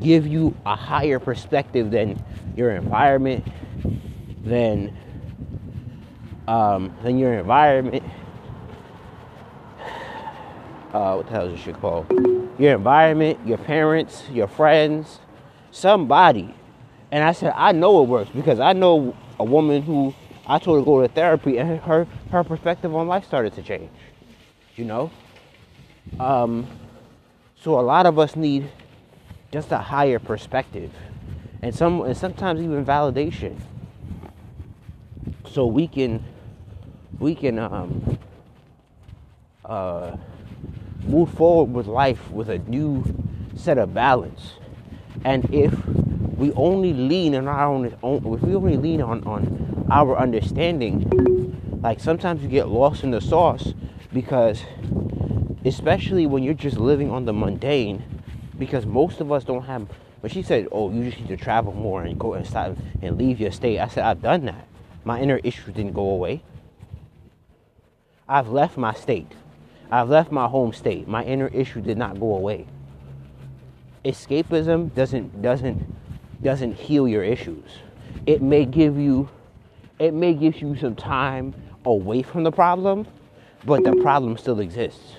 give 0.00 0.26
you 0.26 0.54
a 0.64 0.74
higher 0.74 1.18
perspective 1.18 1.90
than 1.90 2.22
your 2.56 2.70
environment, 2.70 3.46
than 4.44 4.96
um, 6.48 6.94
than 7.02 7.18
your 7.18 7.34
environment. 7.34 8.02
Uh, 10.92 11.14
what 11.14 11.26
the 11.26 11.32
hell 11.32 11.46
is 11.46 11.54
this 11.54 11.60
shit 11.62 11.80
called? 11.80 12.06
Your 12.58 12.74
environment, 12.74 13.38
your 13.46 13.56
parents, 13.56 14.24
your 14.30 14.46
friends, 14.46 15.20
somebody. 15.70 16.54
And 17.10 17.24
I 17.24 17.32
said, 17.32 17.54
I 17.56 17.72
know 17.72 18.02
it 18.02 18.08
works 18.08 18.28
because 18.28 18.60
I 18.60 18.74
know 18.74 19.16
a 19.40 19.44
woman 19.44 19.80
who 19.80 20.14
I 20.46 20.58
told 20.58 20.76
her 20.76 20.82
to 20.82 20.84
go 20.84 21.00
to 21.00 21.08
therapy 21.08 21.56
and 21.56 21.80
her 21.80 22.06
her 22.30 22.44
perspective 22.44 22.94
on 22.94 23.08
life 23.08 23.24
started 23.24 23.54
to 23.54 23.62
change. 23.62 23.88
You 24.76 24.84
know? 24.84 25.10
Um, 26.20 26.66
so 27.56 27.78
a 27.78 27.80
lot 27.80 28.04
of 28.04 28.18
us 28.18 28.36
need 28.36 28.68
just 29.52 29.70
a 29.70 29.78
higher 29.78 30.18
perspective. 30.18 30.90
And 31.62 31.74
some 31.74 32.00
and 32.02 32.16
sometimes 32.16 32.60
even 32.60 32.84
validation. 32.84 33.60
So 35.48 35.66
we 35.66 35.86
can 35.86 36.24
we 37.18 37.34
can 37.34 37.58
um, 37.58 38.18
uh, 39.64 40.16
move 41.04 41.30
forward 41.34 41.72
with 41.72 41.86
life 41.86 42.30
with 42.30 42.48
a 42.48 42.58
new 42.58 43.04
set 43.54 43.78
of 43.78 43.94
balance. 43.94 44.54
And 45.24 45.48
if 45.54 45.72
we 46.36 46.52
only 46.54 46.92
lean 46.92 47.36
on 47.36 47.46
our 47.46 47.66
own, 47.66 47.86
if 47.86 48.42
we 48.42 48.56
only 48.56 48.76
lean 48.76 49.02
on, 49.02 49.22
on 49.24 49.86
our 49.90 50.18
understanding 50.18 51.32
like 51.82 51.98
sometimes 51.98 52.42
you 52.42 52.48
get 52.48 52.68
lost 52.68 53.02
in 53.02 53.10
the 53.10 53.20
sauce 53.20 53.74
because 54.12 54.62
especially 55.64 56.26
when 56.26 56.42
you're 56.42 56.54
just 56.54 56.76
living 56.76 57.10
on 57.10 57.24
the 57.24 57.32
mundane 57.32 58.02
because 58.64 58.86
most 58.86 59.20
of 59.20 59.32
us 59.32 59.42
don't 59.42 59.64
have 59.64 59.88
But 60.20 60.30
she 60.30 60.42
said 60.42 60.68
oh 60.70 60.92
you 60.92 61.02
just 61.02 61.18
need 61.18 61.26
to 61.28 61.36
travel 61.36 61.72
more 61.72 62.04
and 62.04 62.16
go 62.16 62.34
and 62.34 62.46
stop 62.46 62.76
and 63.02 63.18
leave 63.18 63.40
your 63.40 63.50
state 63.50 63.80
i 63.80 63.88
said 63.88 64.04
i've 64.04 64.22
done 64.22 64.44
that. 64.44 64.68
My 65.04 65.20
inner 65.20 65.40
issues 65.42 65.74
didn't 65.74 65.94
go 65.94 66.10
away. 66.10 66.44
I've 68.28 68.48
left 68.48 68.76
my 68.76 68.94
state. 68.94 69.32
I've 69.90 70.08
left 70.08 70.30
my 70.30 70.46
home 70.46 70.72
state. 70.72 71.08
My 71.08 71.24
inner 71.24 71.48
issue 71.48 71.80
did 71.80 71.98
not 71.98 72.20
go 72.20 72.36
away. 72.36 72.68
Escapism 74.04 74.94
doesn't 74.94 75.42
doesn't 75.42 75.82
doesn't 76.40 76.74
heal 76.74 77.08
your 77.08 77.24
issues. 77.24 77.64
It 78.26 78.42
may 78.42 78.64
give 78.64 78.96
you 78.96 79.28
it 79.98 80.14
may 80.14 80.34
give 80.34 80.60
you 80.62 80.76
some 80.76 80.94
time 80.94 81.52
away 81.84 82.22
from 82.22 82.44
the 82.44 82.52
problem 82.52 83.08
but 83.64 83.82
the 83.82 83.96
problem 83.96 84.36
still 84.36 84.60
exists. 84.60 85.16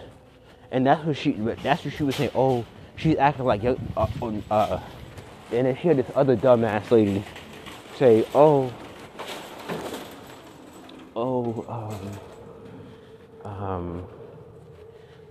And 0.72 0.88
that's 0.88 1.06
what 1.06 1.18
she 1.18 1.34
that's 1.34 1.84
what 1.84 1.94
she 1.94 2.04
was 2.04 2.16
saying. 2.16 2.32
Oh, 2.34 2.66
she's 2.96 3.18
acting 3.18 3.46
like 3.46 3.64
uh, 3.64 3.76
uh, 4.50 4.80
and 5.52 5.68
then 5.68 5.78
she 5.82 5.88
had 5.88 5.98
this 5.98 6.12
other 6.16 6.36
dumbass 6.36 6.90
lady 6.92 7.24
say, 7.98 8.26
oh, 8.34 8.72
oh, 11.16 12.10
um, 13.46 13.52
um, 13.52 14.08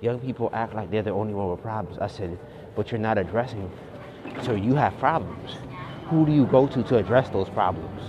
young 0.01 0.21
people 0.21 0.51
act 0.53 0.75
like 0.75 0.91
they're 0.91 1.03
the 1.03 1.11
only 1.11 1.35
one 1.35 1.51
with 1.51 1.63
problems. 1.63 1.99
I 1.99 2.07
said, 2.07 2.39
but 2.77 2.91
you're 2.91 3.01
not 3.01 3.19
addressing, 3.19 3.71
so 4.43 4.55
you 4.55 4.75
have 4.75 4.97
problems. 4.99 5.57
Who 6.07 6.27
do 6.27 6.33
you 6.33 6.47
go 6.47 6.67
to 6.67 6.83
to 6.83 6.99
address 6.99 7.29
those 7.31 7.49
problems? 7.49 8.03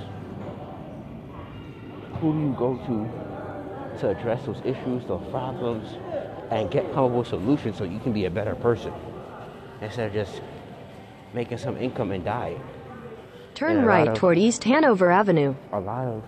Who 2.19 2.33
do 2.33 2.39
you 2.39 2.55
go 2.57 2.77
to 2.77 3.99
to 3.99 4.09
address 4.09 4.45
those 4.45 4.59
issues, 4.65 5.05
those 5.05 5.25
problems? 5.29 5.97
and 6.51 6.69
get 6.69 6.85
with 6.95 7.27
solutions 7.27 7.77
so 7.77 7.83
you 7.83 7.99
can 7.99 8.13
be 8.13 8.25
a 8.25 8.29
better 8.29 8.53
person 8.53 8.93
instead 9.83 10.07
of 10.07 10.13
just 10.13 10.41
making 11.33 11.57
some 11.57 11.77
income 11.77 12.11
and 12.11 12.23
die. 12.23 12.55
Turn 13.53 13.85
right 13.85 14.07
of, 14.07 14.15
toward 14.15 14.37
East 14.37 14.63
Hanover 14.63 15.11
Avenue. 15.11 15.55
A 15.71 15.79
lot 15.79 16.07
of 16.07 16.23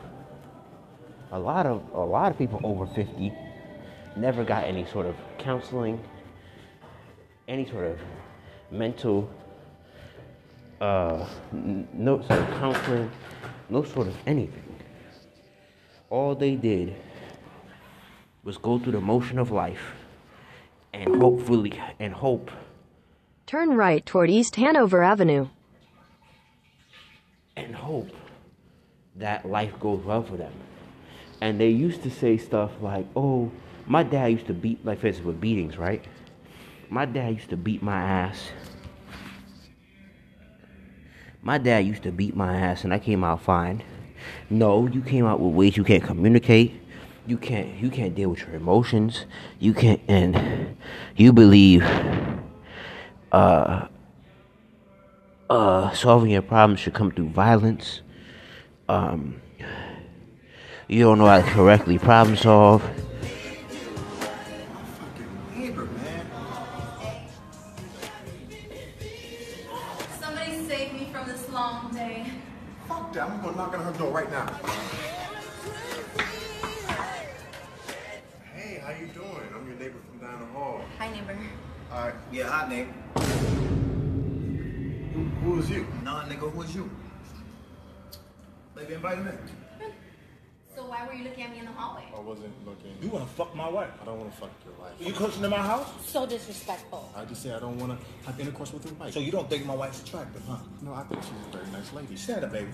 a 1.32 1.40
lot 1.40 1.66
of 1.66 1.82
a 1.94 2.00
lot 2.00 2.32
of 2.32 2.38
people 2.38 2.60
over 2.64 2.86
50 2.86 3.34
never 4.16 4.44
got 4.44 4.64
any 4.64 4.86
sort 4.86 5.06
of 5.06 5.16
counseling, 5.38 6.00
any 7.48 7.66
sort 7.68 7.86
of 7.86 8.00
mental 8.72 9.30
uh, 10.82 11.26
no 11.52 12.22
sort 12.22 12.40
of 12.40 12.50
counseling, 12.60 13.12
no 13.70 13.84
sort 13.84 14.08
of 14.08 14.16
anything. 14.28 14.76
All 16.10 16.36
they 16.36 16.56
did 16.56 16.96
was 18.44 18.58
go 18.58 18.78
through 18.78 18.92
the 18.92 19.02
motion 19.02 19.40
of 19.40 19.52
life 19.52 19.94
and 20.94 21.16
hopefully 21.16 21.82
and 22.00 22.14
hope. 22.14 22.52
Turn 23.56 23.78
right 23.78 24.06
toward 24.06 24.30
East 24.30 24.58
Hanover 24.58 25.02
Avenue. 25.02 25.48
And 27.56 27.74
hope 27.74 28.10
that 29.16 29.46
life 29.46 29.80
goes 29.80 30.04
well 30.04 30.24
for 30.24 30.36
them. 30.36 30.52
And 31.40 31.58
they 31.58 31.70
used 31.70 32.04
to 32.04 32.12
say 32.12 32.36
stuff 32.36 32.72
like, 32.82 33.06
"Oh, 33.16 33.50
my 33.88 34.04
dad 34.04 34.26
used 34.26 34.48
to 34.48 34.54
beat 34.54 34.86
like 34.86 35.00
this 35.00 35.22
with 35.22 35.40
beatings, 35.40 35.78
right? 35.78 36.04
My 36.90 37.06
dad 37.06 37.36
used 37.36 37.50
to 37.52 37.56
beat 37.56 37.82
my 37.82 37.96
ass. 37.96 38.52
My 41.42 41.58
dad 41.58 41.86
used 41.86 42.04
to 42.04 42.12
beat 42.12 42.36
my 42.36 42.58
ass, 42.58 42.84
and 42.84 42.94
I 42.94 43.00
came 43.00 43.24
out 43.24 43.40
fine. 43.40 43.84
No, 44.50 44.86
you 44.86 45.00
came 45.00 45.26
out 45.26 45.40
with 45.40 45.54
ways 45.54 45.78
you 45.78 45.86
can't 45.86 46.04
communicate 46.04 46.82
you 47.28 47.38
can't 47.38 47.70
you 47.82 47.90
can't 47.90 48.14
deal 48.14 48.30
with 48.30 48.42
your 48.42 48.54
emotions 48.54 49.26
you 49.58 49.74
can't 49.74 50.00
and 50.08 50.78
you 51.16 51.34
believe 51.34 51.84
uh 53.36 53.88
uh 55.50 55.92
solving 55.92 56.32
your 56.32 56.42
problems 56.42 56.80
should 56.80 56.94
come 56.94 57.12
through 57.12 57.30
violence. 57.30 58.02
Um 58.88 59.42
you 60.88 61.04
don't 61.04 61.18
know 61.18 61.26
how 61.26 61.42
to 61.42 61.44
correctly 61.44 61.98
problem 61.98 62.38
solve 62.38 62.82
looking. 93.06 93.12
You 93.12 93.20
wanna 93.20 93.32
fuck 93.32 93.56
my 93.56 93.70
wife? 93.70 93.90
I 94.02 94.06
don't 94.06 94.18
wanna 94.18 94.32
fuck 94.32 94.50
your 94.66 94.74
wife. 94.80 94.94
You 95.00 95.14
coaching 95.14 95.44
in 95.44 95.50
my 95.50 95.58
house? 95.58 95.88
So 96.06 96.26
disrespectful. 96.26 97.12
I 97.16 97.26
just 97.26 97.44
say 97.44 97.54
I 97.54 97.60
don't 97.60 97.78
wanna 97.78 97.98
have 98.26 98.40
intercourse 98.40 98.74
with 98.74 98.86
your 98.86 98.94
wife. 98.96 99.14
So 99.14 99.20
you 99.20 99.32
don't 99.32 99.50
think 99.50 99.66
my 99.66 99.76
wife's 99.76 100.02
attractive, 100.02 100.42
huh? 100.48 100.58
No, 100.82 100.94
I 100.94 101.04
think 101.04 101.22
she's 101.24 101.32
a 101.32 101.58
very 101.58 101.72
nice 101.72 101.94
lady. 101.94 102.16
Stand 102.16 102.44
up, 102.46 102.52
baby. 102.52 102.72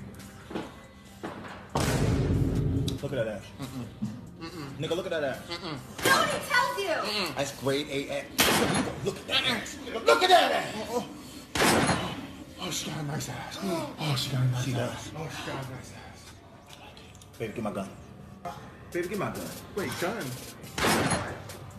Look 3.02 3.14
at 3.14 3.26
that 3.26 3.28
ass. 3.28 3.44
Mm-mm. 3.60 4.48
Mm-mm. 4.48 4.78
Nigga, 4.80 4.96
look 4.96 5.06
at 5.06 5.12
that 5.12 5.24
ass. 5.24 5.40
Mm-mm. 5.50 5.78
Nobody 6.06 6.32
tells 6.50 6.78
you. 6.78 6.90
Mm-mm. 6.90 7.36
That's 7.36 7.52
grade 7.60 7.88
A 7.90 8.10
ass. 8.12 8.26
Look 9.06 9.18
at 9.18 9.28
that 9.28 9.44
ass. 9.48 9.78
Look 9.94 10.24
at 10.24 10.30
that 10.30 10.52
ass. 10.52 10.76
Oh, 10.92 11.08
oh. 11.56 12.16
oh, 12.62 12.72
she 12.72 12.90
got 12.90 13.00
a 13.00 13.04
nice 13.04 13.30
ass. 13.30 13.58
Oh, 13.64 13.96
oh 14.00 14.16
she 14.16 14.30
got 14.32 14.42
a 14.42 14.46
nice 14.46 14.66
she 14.66 14.74
ass. 14.74 14.78
Does. 14.78 15.12
Oh, 15.18 15.30
she 15.30 15.52
got 15.52 15.66
a 15.66 15.72
nice 15.72 15.94
ass. 15.94 16.32
Baby, 17.40 17.54
get 17.54 17.64
my 17.64 17.72
gun. 17.72 17.90
Baby, 18.92 19.08
get 19.08 19.20
my 19.20 19.32
gun. 19.32 19.46
Wait, 19.78 19.90
gun? 20.02 20.22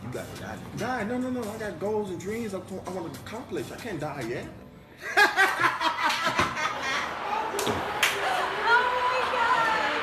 You 0.01 0.09
got 0.11 0.35
to 0.35 0.41
die. 0.41 0.57
Die? 0.77 1.03
No, 1.03 1.17
no, 1.19 1.29
no. 1.29 1.43
I 1.51 1.57
got 1.57 1.79
goals 1.79 2.09
and 2.09 2.19
dreams 2.19 2.55
I 2.55 2.57
want 2.57 3.13
to 3.13 3.19
accomplish. 3.19 3.71
I 3.71 3.75
can't 3.75 3.99
die 3.99 4.23
yet. 4.27 4.45
Oh 8.65 8.81
my 9.05 9.21
God. 9.33 10.01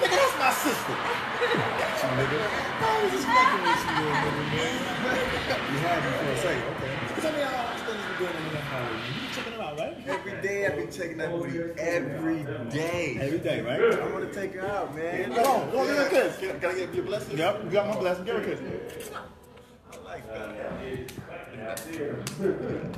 nigga, 0.00 0.16
that's 0.16 0.36
my 0.38 0.50
sister. 0.56 0.96
Got 0.96 1.92
you, 2.00 2.10
nigga. 2.16 2.40
I 2.80 3.02
was 3.02 3.10
just 3.12 3.26
fucking 3.28 3.62
with 3.68 3.84
you, 3.84 4.08
little 4.08 4.48
nigga, 4.48 4.94
man. 5.04 5.24
you 5.68 5.78
had 5.84 5.98
me 6.04 6.10
for 6.16 6.28
a 6.28 6.36
second, 6.38 6.64
okay. 6.72 6.94
Tell 7.20 7.32
me 7.32 7.40
how 7.40 7.52
much 7.52 7.68
things 7.68 7.77
you 7.77 7.77
doing 8.18 8.30
in 8.30 8.52
the 8.52 8.58
house. 8.58 8.90
You 9.14 9.34
checking 9.34 9.52
them 9.52 9.60
out, 9.60 9.78
right? 9.78 9.96
Every 10.08 10.42
day 10.42 10.66
I 10.66 10.70
be 10.70 10.90
checking 10.90 11.18
that 11.18 11.30
booty. 11.30 11.58
Every 11.78 12.42
day. 12.70 13.18
Every 13.20 13.38
day, 13.38 13.60
right? 13.60 13.80
I 13.80 14.12
want 14.12 14.32
to 14.32 14.40
take 14.40 14.54
her 14.54 14.66
out, 14.66 14.94
man. 14.94 15.32
Come 15.32 15.46
on, 15.46 15.70
go 15.70 15.86
give 15.86 15.96
her 15.96 16.06
a 16.06 16.10
kiss. 16.10 16.38
Can, 16.38 16.60
can 16.60 16.70
I 16.70 16.74
get 16.74 16.94
your 16.94 17.04
blessing? 17.04 17.38
Yep, 17.38 17.64
you 17.64 17.70
got 17.70 17.88
my 17.88 17.96
blessing. 17.98 18.24
Give 18.24 18.34
her 18.34 18.42
a 18.42 18.56
kiss. 18.56 19.10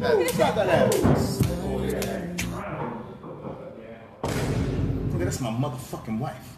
I 0.02 0.26
Stop 0.28 0.54
that 0.54 0.68
ass. 0.68 1.38
That's 5.18 5.40
my 5.40 5.50
motherfucking 5.50 6.18
wife. 6.18 6.56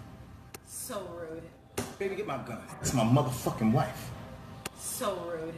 So 0.66 1.04
rude. 1.18 1.42
Baby, 1.98 2.14
get 2.14 2.26
my 2.26 2.38
gun. 2.38 2.58
That's 2.68 2.94
my 2.94 3.02
motherfucking 3.02 3.72
wife. 3.72 4.10
So 4.78 5.16
rude. 5.26 5.54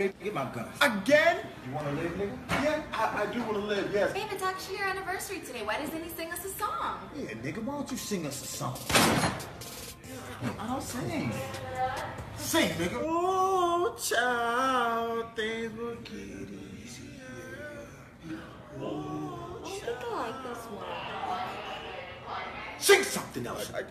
Baby, 0.00 0.14
get 0.24 0.32
my 0.32 0.46
gun. 0.46 0.66
Again? 0.80 1.40
You 1.66 1.74
wanna 1.74 1.92
live, 1.92 2.12
nigga? 2.12 2.38
Yeah, 2.64 2.82
I, 2.90 3.22
I 3.22 3.26
do 3.34 3.40
want 3.40 3.52
to 3.52 3.58
live, 3.58 3.90
yes. 3.92 4.14
Babe, 4.14 4.28
it's 4.32 4.42
actually 4.42 4.78
your 4.78 4.86
anniversary 4.86 5.40
today. 5.40 5.60
Why 5.62 5.76
doesn't 5.76 6.02
he 6.02 6.08
sing 6.08 6.32
us 6.32 6.42
a 6.42 6.48
song? 6.48 7.00
Yeah, 7.14 7.34
nigga, 7.44 7.62
why 7.62 7.74
don't 7.74 7.90
you 7.90 7.98
sing 7.98 8.24
us 8.24 8.42
a 8.42 8.46
song? 8.46 8.78
I 10.58 10.66
don't 10.68 10.82
sing. 10.82 11.30
Sing, 12.38 12.70
nigga. 12.70 13.02
Oh, 13.04 13.94
child, 14.00 15.36
things 15.36 15.76
will 15.76 15.94
get 15.96 16.48
easier. 16.82 17.84
Oh, 18.80 19.60
I 19.62 19.68
think 19.68 19.98
I 20.00 20.30
like 20.30 20.42
this 20.48 20.64
one. 20.64 20.84
Sing 22.78 23.02
something 23.02 23.46
else. 23.46 23.70
I, 23.74 23.82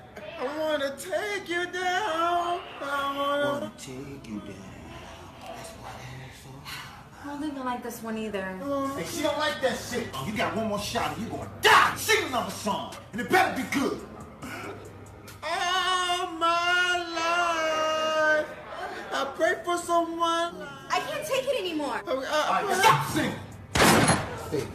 I 0.44 0.58
want 0.58 0.82
to 0.82 0.90
take 0.98 1.48
you 1.48 1.66
down. 1.66 2.62
I 2.82 3.14
want 3.16 3.62
wanna 3.62 3.72
take 3.78 4.28
you 4.28 4.40
down. 4.40 4.69
I 7.50 7.52
don't 7.56 7.66
like 7.66 7.82
this 7.82 8.04
one 8.04 8.16
either. 8.18 8.44
Hey, 8.96 9.06
she 9.06 9.24
don't 9.24 9.38
like 9.40 9.60
that 9.62 9.76
shit. 9.78 10.08
Oh, 10.14 10.24
you 10.30 10.38
got 10.38 10.56
one 10.56 10.68
more 10.68 10.78
shot 10.80 11.18
and 11.18 11.28
you're 11.28 11.36
gonna 11.38 11.50
die. 11.62 11.96
Sing 11.96 12.28
another 12.28 12.52
song. 12.52 12.94
And 13.12 13.22
it 13.22 13.30
better 13.30 13.56
be 13.60 13.64
good. 13.72 14.00
all 15.44 16.28
my 16.28 16.98
life. 17.16 18.46
I 19.12 19.26
pray 19.36 19.56
for 19.66 19.78
someone. 19.80 20.68
I 20.92 21.00
can't 21.10 21.26
take 21.26 21.46
it 21.48 21.60
anymore. 21.60 22.00
Uh, 22.08 22.12
uh, 22.12 22.14
All 22.14 22.22
right, 22.68 22.78
stop 22.78 23.08
singing. 23.10 23.34
Baby, 24.52 24.68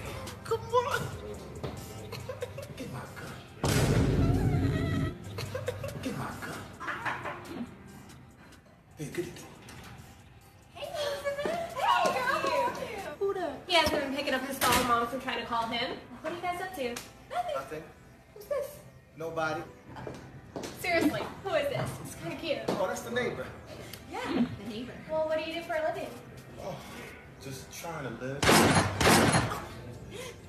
Come 0.42 0.60
on. 0.60 1.00
get 2.76 2.92
my 2.92 3.00
gun. 3.14 3.32
Get 6.02 6.18
my 6.18 6.26
gun. 6.40 6.58
Hey, 8.98 9.06
get 9.14 9.26
it. 9.26 9.33
Phone. 15.14 15.20
Mom's 15.20 15.24
trying 15.24 15.40
to 15.40 15.46
call 15.46 15.66
him. 15.66 15.96
What 16.22 16.32
are 16.32 16.36
you 16.36 16.42
guys 16.42 16.60
up 16.60 16.74
to? 16.74 16.88
Nothing. 17.30 17.54
Nothing. 17.54 17.82
Who's 18.34 18.44
this? 18.44 18.66
Nobody. 19.16 19.62
Seriously, 20.80 21.22
who 21.42 21.54
is 21.54 21.68
this? 21.68 21.90
It's 22.04 22.14
kind 22.16 22.32
of 22.32 22.40
cute. 22.40 22.58
Oh, 22.68 22.86
that's 22.86 23.02
the 23.02 23.10
neighbor. 23.10 23.46
Yeah, 24.12 24.20
the 24.32 24.70
neighbor. 24.70 24.92
Well, 25.10 25.26
what 25.26 25.38
do 25.38 25.50
you 25.50 25.60
do 25.60 25.62
for 25.62 25.74
a 25.74 25.82
living? 25.88 26.08
Oh, 26.62 26.76
just 27.42 27.72
trying 27.72 28.04
to 28.04 28.24
live. 28.24 28.38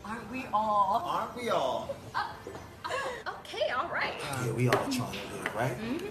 Aren't 0.06 0.32
we 0.32 0.46
all? 0.54 1.02
Aren't 1.06 1.36
we 1.36 1.50
all? 1.50 1.96
Oh, 2.14 2.36
oh, 2.86 3.12
okay, 3.40 3.70
all 3.72 3.90
right. 3.90 4.14
Uh, 4.32 4.46
yeah, 4.46 4.52
we 4.52 4.68
all 4.68 4.74
trying 4.92 4.92
to 4.92 5.04
live, 5.04 5.56
right? 5.56 5.78
Mm-hmm. 5.82 6.08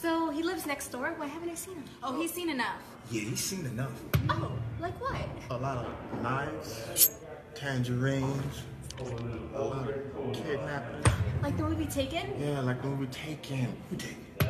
So 0.00 0.30
he 0.30 0.42
lives 0.42 0.66
next 0.66 0.88
door. 0.88 1.12
Why 1.18 1.26
haven't 1.26 1.50
I 1.50 1.54
seen 1.54 1.74
him? 1.74 1.84
Oh, 2.02 2.18
he's 2.18 2.32
seen 2.32 2.48
enough. 2.48 2.80
Yeah, 3.10 3.22
he's 3.22 3.40
seen 3.40 3.66
enough. 3.66 3.92
Oh, 4.30 4.52
like 4.80 4.98
what? 4.98 5.20
A 5.50 5.56
lot 5.58 5.84
of 5.84 6.22
knives, 6.22 7.20
tangerines, 7.60 8.62
a 8.98 9.62
lot 9.62 9.86
kidnapping. 10.32 11.12
Like 11.42 11.56
the 11.58 11.62
movie 11.64 11.84
Taken? 11.84 12.32
Yeah, 12.38 12.60
like 12.60 12.80
the 12.80 12.88
movie 12.88 13.06
take 13.12 13.50
in. 13.50 13.68
We 13.90 13.98
take 13.98 14.16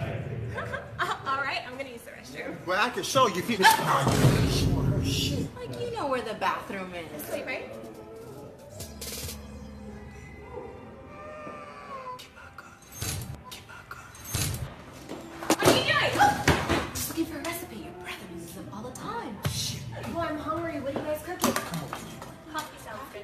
Uh, 1.01 1.17
all 1.27 1.39
right, 1.39 1.63
I'm 1.67 1.77
gonna 1.77 1.89
use 1.89 2.03
the 2.03 2.11
restroom. 2.11 2.55
Well, 2.67 2.79
I 2.79 2.91
can 2.91 3.03
show 3.03 3.27
you 3.27 3.43
if 3.43 3.51
you. 3.51 3.57
Showing 3.57 4.85
her 4.87 5.05
shit. 5.05 5.57
Like 5.57 5.81
you 5.81 5.97
know 5.97 6.07
where 6.07 6.23
the 6.23 6.35
bathroom 6.35 6.93
is. 6.95 7.31
Wait, 7.33 7.47
right? 7.47 7.80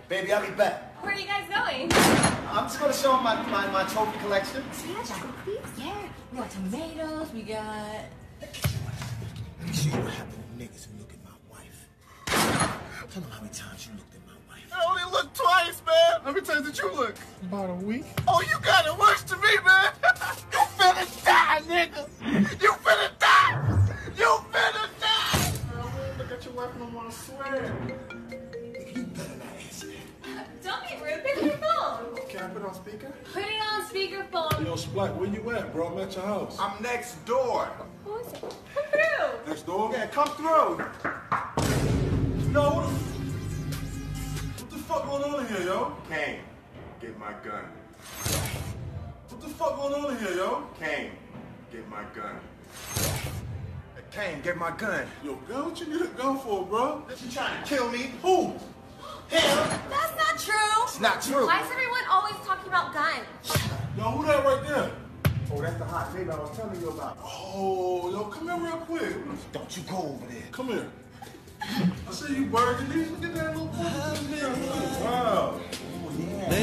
Baby, 0.08 0.32
I'll 0.32 0.46
be 0.46 0.52
back. 0.54 1.02
Where 1.02 1.12
are 1.14 1.18
you 1.18 1.26
guys 1.26 1.48
going? 1.48 1.90
I'm 2.52 2.64
just 2.66 2.78
gonna 2.78 2.92
show 2.92 3.16
'em 3.16 3.24
my, 3.24 3.34
my, 3.50 3.66
my 3.72 3.82
trophy 3.84 4.16
collection. 4.20 4.62
Yeah, 4.88 5.02
chocolate 5.02 5.34
cookies. 5.44 5.84
Yeah. 5.84 5.94
We 6.32 6.38
got 6.38 6.50
tomatoes. 6.50 7.32
We 7.34 7.42
got. 7.42 8.04
Let 8.40 8.54
me 9.66 9.72
show 9.72 9.88
you 9.96 10.02
what 10.04 10.12
happened 10.14 10.42
to 10.58 10.64
niggas 10.64 10.86
who 10.86 10.98
look 11.00 11.10
at 11.12 11.24
my 11.24 11.36
wife. 11.50 11.88
Tell 13.10 13.20
them 13.22 13.30
how 13.32 13.40
many 13.42 13.52
times 13.52 13.86
you 13.86 13.94
looked 13.98 14.14
at 14.14 14.24
my 14.26 14.38
wife. 14.48 14.70
I 14.72 14.84
only 14.88 15.10
looked 15.10 15.36
twice, 15.36 15.82
man. 15.84 16.20
How 16.22 16.30
many 16.30 16.46
times 16.46 16.66
did 16.66 16.78
you 16.78 16.92
look? 16.94 17.16
About 17.42 17.70
a 17.70 17.74
week. 17.74 18.04
Oh, 18.28 18.40
you 18.42 18.56
got 18.62 18.86
it 18.86 18.96
worse 18.96 19.24
to 19.24 19.36
me, 19.38 19.56
man. 19.64 19.92
you 20.52 20.58
finna 20.78 21.24
die, 21.24 21.60
nigga. 21.66 22.62
You 22.62 22.70
finna 22.84 23.10
die. 23.18 23.58
You 24.16 24.38
finna 24.54 24.88
die. 25.00 25.52
I 25.74 25.80
won't 25.82 26.18
look 26.18 26.30
at 26.30 26.44
your 26.44 26.54
wife 26.54 26.70
no 26.78 26.86
more, 26.90 27.06
I 27.06 27.10
swear. 27.10 28.15
Don't 30.66 30.82
be 30.82 30.96
rude. 30.96 31.22
Pick 31.22 31.36
up 31.36 31.42
your 31.44 31.58
phone. 31.58 32.28
Can 32.28 32.42
I 32.42 32.48
put 32.48 32.62
it 32.62 32.66
on 32.66 32.74
speaker? 32.74 33.12
Put 33.32 33.44
it 33.44 33.60
on 33.70 33.84
speakerphone. 33.86 34.64
Yo, 34.64 34.74
Splat, 34.74 35.14
where 35.14 35.28
you 35.28 35.48
at, 35.52 35.72
bro? 35.72 35.86
I'm 35.86 35.98
at 36.00 36.16
your 36.16 36.24
house. 36.24 36.56
I'm 36.58 36.82
next 36.82 37.24
door. 37.24 37.70
Who 38.04 38.16
is 38.16 38.32
it? 38.32 38.40
Come 38.74 38.84
through. 38.90 39.46
Next 39.46 39.62
door? 39.62 39.90
Yeah, 39.92 40.06
come 40.08 40.26
through. 40.30 40.84
No, 42.50 42.70
what 42.72 42.88
the, 42.88 44.64
what 44.64 44.70
the 44.70 44.76
fuck 44.78 45.06
going 45.06 45.22
on 45.22 45.46
in 45.46 45.54
here, 45.54 45.66
yo? 45.66 45.96
Kane, 46.08 46.40
get 47.00 47.16
my 47.16 47.32
gun. 47.44 47.64
What 49.28 49.40
the 49.40 49.48
fuck 49.48 49.76
going 49.76 49.94
on 49.94 50.16
in 50.16 50.18
here, 50.18 50.34
yo? 50.34 50.66
Kane, 50.80 51.12
get 51.70 51.88
my 51.88 52.02
gun. 52.12 52.40
Kane, 54.10 54.40
get 54.42 54.56
my 54.56 54.72
gun. 54.72 55.06
Yo, 55.22 55.36
girl, 55.46 55.66
what 55.66 55.78
you 55.78 55.86
need 55.86 56.00
a 56.02 56.08
gun 56.08 56.38
for, 56.40 56.66
bro? 56.66 57.04
You 57.22 57.30
trying 57.30 57.62
to 57.62 57.68
kill 57.68 57.88
me? 57.88 58.10
Who? 58.22 58.54
Him? 59.30 59.80
That's 59.90 60.16
not 60.16 60.38
true. 60.38 60.82
It's 60.84 61.00
not 61.00 61.22
true. 61.22 61.46
Why 61.46 61.62
is 61.62 61.70
everyone 61.70 62.04
always 62.10 62.34
talking 62.46 62.68
about 62.68 62.92
guns? 62.94 63.26
Yo, 63.96 64.02
who 64.04 64.26
that 64.26 64.44
right 64.44 64.62
there? 64.66 64.90
Oh, 65.52 65.60
that's 65.60 65.78
the 65.78 65.84
hot 65.84 66.12
baby 66.14 66.30
I 66.30 66.36
was 66.36 66.56
telling 66.56 66.80
you 66.80 66.90
about. 66.90 67.18
Oh, 67.22 68.10
yo, 68.10 68.24
come 68.24 68.48
here 68.48 68.58
real 68.58 68.76
quick. 68.78 69.52
Don't 69.52 69.76
you 69.76 69.82
go 69.84 69.96
over 69.96 70.26
there. 70.26 70.42
Come 70.52 70.68
here. 70.68 70.90
I 71.62 72.12
see 72.12 72.34
you 72.36 72.46
burgundy. 72.46 73.06
Look 73.06 73.24
at 73.24 73.34
that 73.34 73.56
little 73.56 73.68
fucking 73.68 75.04
Wow. 75.04 75.60
No, 76.48 76.56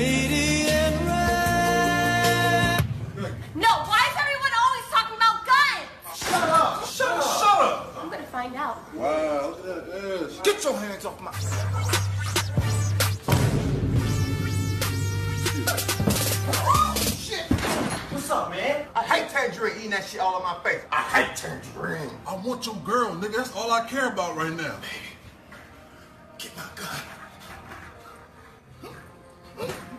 want 22.43 22.65
your 22.65 22.75
girl, 22.77 23.11
nigga. 23.15 23.35
That's 23.37 23.55
all 23.55 23.71
I 23.71 23.87
care 23.87 24.09
about 24.09 24.35
right 24.35 24.53
now. 24.53 24.75
Get 26.37 26.51
my 26.57 26.65
gun. 26.75 26.99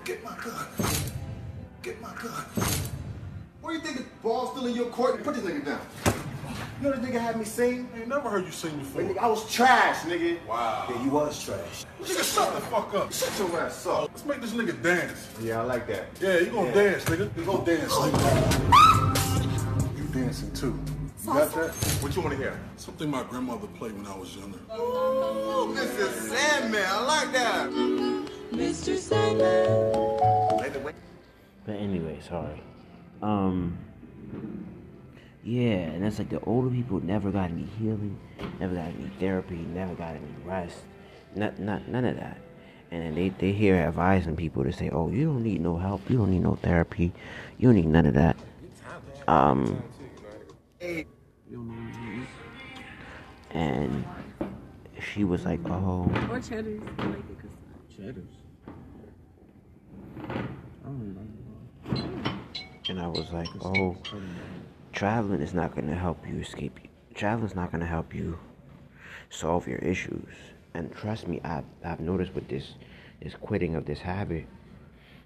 Get 0.04 0.22
my 0.22 0.36
gun. 0.36 0.66
Get 1.82 2.00
my 2.02 2.12
gun. 2.14 2.44
What 3.60 3.70
do 3.70 3.76
you 3.76 3.80
think 3.80 3.96
the 3.96 4.04
ball's 4.22 4.50
still 4.50 4.66
in 4.66 4.74
your 4.74 4.90
court? 4.90 5.24
Put 5.24 5.34
this 5.34 5.44
nigga 5.44 5.64
down. 5.64 5.80
You 6.82 6.90
know 6.90 6.96
this 6.96 7.08
nigga 7.08 7.20
had 7.20 7.38
me 7.38 7.46
sing? 7.46 7.88
I 7.94 8.00
ain't 8.00 8.08
never 8.08 8.28
heard 8.28 8.44
you 8.44 8.50
sing 8.50 8.76
before. 8.76 9.02
Nigga, 9.02 9.18
I 9.18 9.26
was 9.26 9.50
trash, 9.50 10.00
nigga. 10.00 10.44
Wow. 10.46 10.86
Yeah, 10.90 11.02
you 11.02 11.10
was 11.10 11.42
trash. 11.42 11.86
Nigga, 12.02 12.34
shut 12.34 12.54
the 12.54 12.60
fuck 12.60 12.92
up. 12.94 13.10
Shut 13.12 13.38
your 13.38 13.58
ass 13.58 13.86
up. 13.86 14.10
Let's 14.10 14.24
make 14.26 14.42
this 14.42 14.52
nigga 14.52 14.82
dance. 14.82 15.28
Yeah, 15.40 15.60
I 15.60 15.62
like 15.62 15.86
that. 15.86 16.08
Yeah, 16.20 16.40
you 16.40 16.50
gonna 16.50 16.74
dance, 16.74 17.04
nigga. 17.04 17.30
You 17.38 17.44
gonna 17.44 17.64
dance, 17.64 17.92
nigga. 17.92 19.96
You 19.96 20.04
dancing 20.12 20.52
too. 20.52 20.78
You 21.24 21.32
got 21.32 21.54
that? 21.54 21.74
What 22.02 22.14
you 22.14 22.20
want 22.20 22.32
to 22.32 22.36
hear? 22.36 22.60
Something 22.76 23.10
my 23.10 23.22
grandmother 23.22 23.66
played 23.78 23.96
when 23.96 24.06
I 24.06 24.14
was 24.14 24.36
younger. 24.36 24.58
Oh, 24.70 25.72
Mr. 25.74 26.12
Sandman, 26.12 26.84
I 26.86 27.00
like 27.02 27.32
that. 27.32 27.70
Mr. 28.52 28.98
Sandman. 28.98 30.04
But 31.64 31.76
anyway, 31.76 32.18
sorry. 32.28 32.62
Um. 33.22 33.78
Yeah, 35.42 35.92
and 35.92 36.04
that's 36.04 36.18
like 36.18 36.28
the 36.28 36.40
older 36.40 36.68
people 36.68 37.00
never 37.00 37.30
got 37.30 37.50
any 37.50 37.68
healing, 37.78 38.18
never 38.60 38.74
got 38.74 38.86
any 38.86 39.10
therapy, 39.18 39.56
never 39.56 39.94
got 39.94 40.10
any 40.10 40.34
rest, 40.44 40.78
not, 41.34 41.58
not 41.58 41.88
none 41.88 42.04
of 42.04 42.16
that. 42.16 42.38
And 42.90 43.02
then 43.02 43.14
they 43.14 43.30
they 43.30 43.52
here 43.52 43.76
advising 43.76 44.36
people 44.36 44.62
to 44.64 44.72
say, 44.72 44.90
"Oh, 44.90 45.10
you 45.10 45.24
don't 45.26 45.42
need 45.42 45.60
no 45.62 45.76
help, 45.78 46.08
you 46.10 46.18
don't 46.18 46.30
need 46.30 46.42
no 46.42 46.56
therapy, 46.56 47.12
you 47.58 47.68
don't 47.68 47.76
need 47.76 47.86
none 47.86 48.06
of 48.06 48.14
that." 48.14 48.36
Um. 49.26 49.82
And 53.50 54.04
she 55.00 55.24
was 55.24 55.44
like, 55.44 55.60
"Oh, 55.66 56.10
Or 56.30 56.40
cheddars. 56.40 56.82
I 56.98 57.06
like 57.06 57.18
it 57.18 57.38
'cause- 57.40 57.96
Cheddars. 57.96 58.28
I 60.28 60.86
don't 60.86 61.00
remember. 61.00 61.30
and 62.88 63.00
I 63.00 63.06
was 63.08 63.30
like, 63.32 63.48
"Oh, 63.64 63.96
traveling 64.92 65.40
is 65.40 65.54
not 65.54 65.74
going 65.74 65.86
to 65.88 65.94
help 65.94 66.26
you 66.28 66.38
escape. 66.40 66.78
Traveling 67.14 67.46
is 67.46 67.54
not 67.54 67.70
going 67.70 67.80
to 67.80 67.86
help 67.86 68.14
you 68.14 68.38
solve 69.30 69.66
your 69.68 69.78
issues. 69.78 70.28
And 70.74 70.92
trust 70.92 71.28
me, 71.28 71.40
I've, 71.44 71.64
I've 71.84 72.00
noticed 72.00 72.34
with 72.34 72.48
this 72.48 72.74
this 73.22 73.34
quitting 73.36 73.74
of 73.74 73.86
this 73.86 74.00
habit 74.00 74.46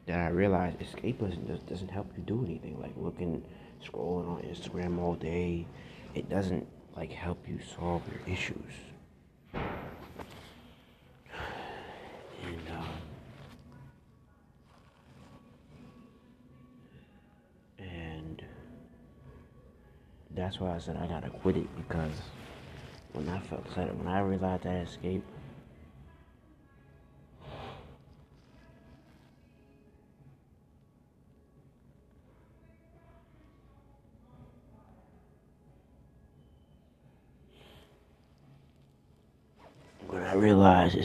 that 0.07 0.19
I 0.21 0.29
realized 0.29 0.79
escapism 0.79 1.49
does, 1.49 1.61
doesn't 1.61 1.89
help 1.91 2.07
you 2.17 2.23
do 2.23 2.45
anything. 2.45 2.79
Like 2.81 2.93
looking, 2.97 3.43
scrolling 3.83 4.29
on 4.29 4.43
Instagram 4.43 4.99
all 4.99 5.15
day, 5.15 5.67
it 6.19 6.29
doesn't 6.29 6.67
like 6.97 7.13
help 7.13 7.47
you 7.49 7.59
solve 7.77 8.03
your 8.11 8.21
issues. 8.27 8.75
And 12.43 12.69
um, 12.77 12.89
and 17.79 18.43
that's 20.33 20.59
why 20.59 20.75
I 20.75 20.79
said 20.79 20.97
I 20.97 21.07
gotta 21.07 21.31
quit 21.31 21.57
it 21.57 21.69
because 21.77 22.21
when 23.13 23.29
I 23.29 23.39
felt 23.39 23.65
that 23.77 23.97
when 23.97 24.09
I 24.09 24.21
realized 24.21 24.65
that 24.65 24.89
escape 24.89 25.23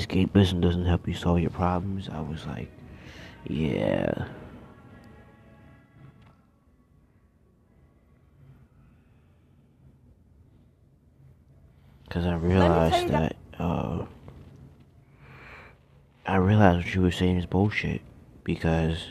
escapism 0.06 0.62
doesn't 0.62 0.86
help 0.86 1.08
you 1.08 1.14
solve 1.14 1.40
your 1.40 1.50
problems, 1.50 2.10
I 2.10 2.22
was 2.22 2.46
like, 2.46 2.70
yeah. 3.48 4.28
Because 12.04 12.26
I 12.26 12.36
realized 12.36 13.06
you 13.06 13.10
that, 13.10 13.36
uh, 13.58 14.06
I 16.26 16.36
realized 16.36 16.86
what 16.86 16.96
you 16.96 17.02
were 17.02 17.12
saying 17.12 17.38
is 17.38 17.46
bullshit. 17.46 18.02
Because 18.44 19.08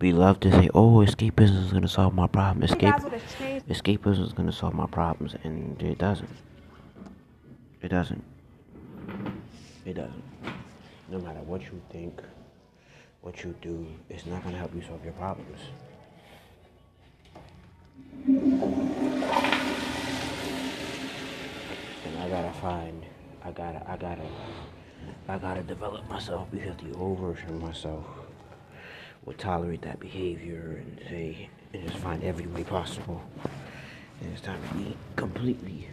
we 0.00 0.12
love 0.12 0.40
to 0.40 0.50
say, 0.50 0.68
oh, 0.74 0.96
escapism 0.96 1.64
is 1.64 1.70
going 1.70 1.82
to 1.82 1.88
solve 1.88 2.14
my 2.14 2.26
problem. 2.26 2.64
Escape, 2.64 2.80
guys 2.80 3.04
would 3.04 3.12
have 3.12 3.38
changed. 3.38 3.68
escapism 3.68 4.24
is 4.24 4.32
going 4.32 4.46
to 4.46 4.52
solve 4.52 4.74
my 4.74 4.86
problems. 4.86 5.36
And 5.44 5.80
it 5.80 5.98
doesn't. 5.98 6.30
It 7.82 7.88
doesn't. 7.88 8.24
It 9.84 9.94
doesn't. 9.94 10.24
No 11.08 11.18
matter 11.18 11.40
what 11.40 11.62
you 11.62 11.80
think, 11.90 12.22
what 13.20 13.42
you 13.42 13.54
do, 13.60 13.86
it's 14.08 14.26
not 14.26 14.42
going 14.42 14.54
to 14.54 14.58
help 14.58 14.74
you 14.74 14.82
solve 14.82 15.04
your 15.04 15.12
problems. 15.14 15.60
And 22.04 22.18
I 22.18 22.28
gotta 22.28 22.52
find, 22.60 23.04
I 23.44 23.50
gotta, 23.50 23.90
I 23.90 23.96
gotta, 23.96 24.26
I 25.28 25.38
gotta 25.38 25.62
develop 25.62 26.08
myself 26.08 26.48
because 26.50 26.76
the 26.76 26.96
old 26.96 27.18
version 27.18 27.48
of 27.48 27.62
myself 27.62 28.04
would 29.24 29.38
tolerate 29.38 29.82
that 29.82 29.98
behavior 29.98 30.82
and 30.84 31.00
say, 31.08 31.48
and 31.72 31.82
just 31.88 31.96
find 31.98 32.22
every 32.22 32.46
way 32.46 32.64
possible. 32.64 33.22
And 34.20 34.32
it's 34.32 34.42
time 34.42 34.60
to 34.68 34.74
be 34.76 34.96
completely 35.16 35.88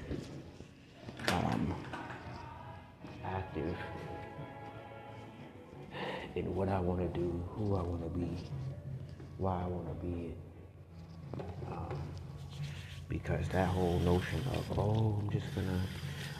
um, 1.29 1.73
active 3.35 3.75
in 6.35 6.55
what 6.55 6.69
I 6.69 6.79
want 6.79 6.99
to 7.01 7.19
do, 7.19 7.43
who 7.49 7.75
I 7.75 7.81
want 7.81 8.03
to 8.03 8.09
be, 8.19 8.29
why 9.37 9.61
I 9.63 9.67
want 9.67 9.87
to 9.87 10.05
be 10.05 10.27
it. 10.27 10.37
Um, 11.71 11.95
because 13.07 13.47
that 13.49 13.67
whole 13.67 13.99
notion 13.99 14.41
of 14.53 14.79
oh, 14.79 15.17
I'm 15.19 15.29
just 15.29 15.53
gonna, 15.55 15.81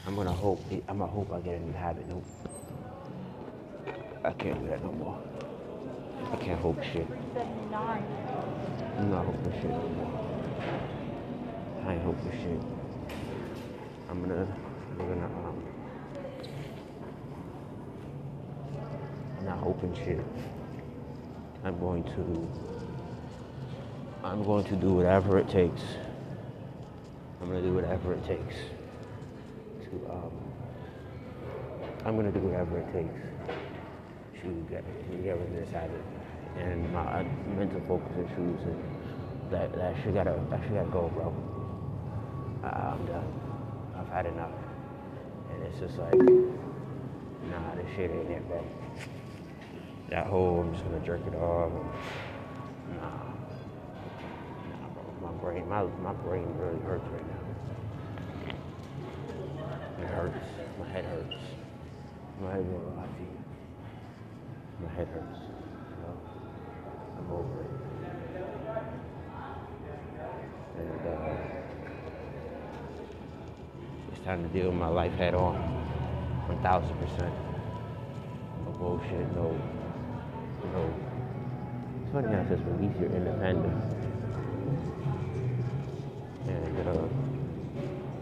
I'm 0.06 0.16
gonna 0.16 0.32
hope, 0.32 0.64
I'm 0.88 0.98
gonna 0.98 1.10
hope 1.10 1.32
I 1.32 1.40
get 1.40 1.56
in 1.56 1.72
the 1.72 1.78
habit. 1.78 2.08
Nope, 2.08 2.24
I 4.24 4.32
can't 4.32 4.60
do 4.60 4.68
that 4.68 4.82
no 4.82 4.92
more. 4.92 5.18
I 6.32 6.36
can't 6.36 6.60
hope 6.60 6.82
shit. 6.82 7.06
I'm 8.96 9.10
not 9.10 9.24
hoping 9.26 9.52
shit 9.60 9.70
no 9.70 9.88
more. 9.88 10.20
I 11.86 11.94
ain't 11.94 12.02
hoping 12.02 12.32
shit. 12.42 12.60
I'm 14.08 14.20
gonna, 14.22 14.46
I'm 14.92 15.08
gonna, 15.08 15.24
um, 15.26 15.64
I'm 19.38 19.39
not 19.50 19.58
hoping 19.58 19.92
shit. 19.96 20.20
I'm 21.64 21.76
going 21.80 22.04
to, 22.04 22.48
I'm 24.22 24.44
going 24.44 24.64
to 24.66 24.76
do 24.76 24.92
whatever 24.92 25.38
it 25.40 25.48
takes. 25.48 25.82
I'm 27.42 27.48
gonna 27.48 27.62
do 27.62 27.74
whatever 27.74 28.12
it 28.12 28.24
takes 28.24 28.54
to, 29.84 30.10
um, 30.12 30.30
I'm 32.04 32.14
gonna 32.14 32.30
do 32.30 32.38
whatever 32.38 32.78
it 32.78 32.92
takes 32.92 33.18
to 34.42 34.66
get, 34.70 34.84
to 35.10 35.16
get 35.16 35.36
rid 35.36 35.42
of 35.42 35.52
this 35.52 35.70
habit. 35.70 36.04
And 36.56 36.92
my 36.92 37.24
mental 37.56 37.80
focus 37.88 38.12
issues 38.12 38.60
and 38.62 38.78
that, 39.50 39.74
that 39.74 39.96
shit 40.04 40.14
gotta, 40.14 40.38
that 40.50 40.62
shit 40.62 40.74
gotta 40.74 40.90
go, 40.90 41.08
bro. 41.08 41.34
I, 42.62 42.68
I'm 42.68 43.04
done. 43.06 43.32
I've 43.96 44.08
had 44.10 44.26
enough. 44.26 44.52
And 45.52 45.62
it's 45.64 45.80
just 45.80 45.98
like, 45.98 46.14
nah, 47.50 47.74
this 47.74 47.86
shit 47.96 48.12
ain't 48.12 48.30
it, 48.30 48.46
bro. 48.46 48.64
That 50.10 50.26
whole, 50.26 50.60
I'm 50.60 50.72
just 50.72 50.84
gonna 50.84 50.98
jerk 51.06 51.24
it 51.24 51.36
off. 51.36 51.70
And, 51.70 52.96
nah. 52.96 53.30
Nah, 54.68 54.88
bro. 54.92 55.04
My 55.22 55.30
brain, 55.40 55.68
my, 55.68 55.84
my 56.02 56.12
brain 56.14 56.46
really 56.58 56.80
hurts 56.80 57.06
right 57.12 57.26
now. 57.28 57.38
It 60.02 60.08
hurts. 60.08 60.44
My 60.80 60.88
head 60.88 61.04
hurts. 61.04 61.36
My 62.42 62.50
head 62.50 62.66
won't 62.66 62.96
lie 62.96 63.04
to 63.06 63.22
you. 63.22 63.38
My 64.82 64.92
head 64.94 65.06
hurts. 65.06 65.38
I'm 67.16 67.30
over 67.30 67.60
it. 67.62 67.70
And, 70.76 71.06
uh, 71.06 71.36
it's 74.10 74.20
time 74.24 74.42
to 74.42 74.48
deal 74.48 74.70
with 74.70 74.78
my 74.78 74.88
life 74.88 75.12
head 75.12 75.34
on. 75.34 75.54
1000%. 76.48 77.32
No 78.64 78.72
bullshit, 78.72 79.32
no, 79.36 79.56
no. 80.72 80.94
It's 82.02 82.12
funny 82.12 82.28
how 82.28 82.40
it 82.40 82.48
says 82.48 82.60
release 82.62 82.96
your 83.00 83.10
independence. 83.10 83.84
And, 86.46 86.78
uh, 86.88 87.08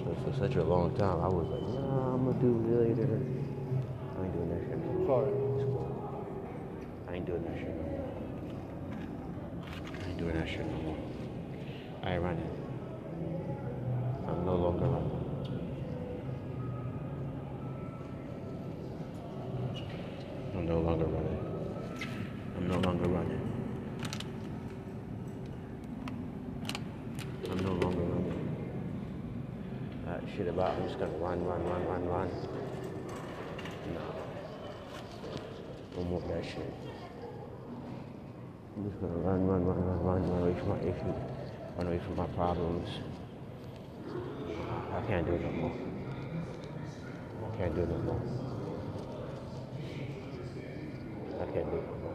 so 0.04 0.16
for 0.24 0.32
such 0.38 0.56
a 0.56 0.62
long 0.62 0.94
time, 0.96 1.20
I 1.20 1.28
was 1.28 1.46
like, 1.48 1.62
nah, 1.74 2.14
I'm 2.14 2.24
gonna 2.24 2.38
do 2.40 2.50
it 2.56 2.88
later. 2.88 3.20
I 4.16 4.24
ain't 4.24 4.32
doing 4.32 4.48
that 4.50 4.60
shit 4.68 4.78
no 4.78 5.06
cool. 5.06 6.26
I 7.08 7.14
ain't 7.14 7.26
doing 7.26 7.42
that 7.44 7.56
shit 7.56 7.68
no 7.68 7.82
more. 7.82 8.08
I 10.04 10.08
ain't 10.08 10.18
doing 10.18 10.34
that 10.34 10.48
shit 10.48 10.66
no 10.66 10.78
more. 10.82 10.98
I 12.02 12.14
ain't 12.14 12.22
running. 12.22 12.50
I'm 14.26 14.44
no 14.44 14.56
longer 14.56 14.86
running. 14.86 15.18
I'm 20.54 20.66
no 20.66 20.80
longer 20.80 21.04
running. 21.06 21.38
I'm 22.56 22.68
no 22.68 22.78
longer 22.80 23.08
running. 23.08 23.40
I'm 27.50 27.58
no 27.58 27.72
longer 27.72 28.00
running. 28.00 28.56
That 30.04 30.20
shit 30.36 30.48
about 30.48 30.74
I'm 30.74 30.77
just 30.88 31.00
gonna 31.00 31.12
run, 31.18 31.44
run, 31.44 31.62
run, 31.64 31.86
run, 31.86 32.08
run. 32.08 32.30
No. 33.92 34.00
No 35.98 36.04
more 36.04 36.22
of 36.22 36.28
that 36.28 36.42
shit. 36.42 36.72
I'm 38.74 38.88
just 38.88 38.98
gonna 38.98 39.12
run, 39.12 39.46
run, 39.46 39.66
run, 39.66 39.84
run, 39.84 40.02
run, 40.02 40.30
run 40.30 40.42
away 40.42 40.58
from 40.58 40.68
my 40.70 40.78
issues, 40.80 41.14
run 41.76 41.86
away 41.88 41.98
from 41.98 42.16
my 42.16 42.26
problems. 42.28 42.88
I 44.08 45.00
can't 45.06 45.26
do 45.26 45.34
it 45.34 45.42
no 45.42 45.50
more. 45.52 45.72
I 47.44 47.56
can't 47.58 47.74
do 47.74 47.82
it 47.82 47.88
no 47.90 47.98
more. 47.98 48.22
I 51.36 51.44
can't 51.52 51.70
do 51.70 51.76
it 51.76 51.84
no 51.84 51.96
more. 51.98 52.08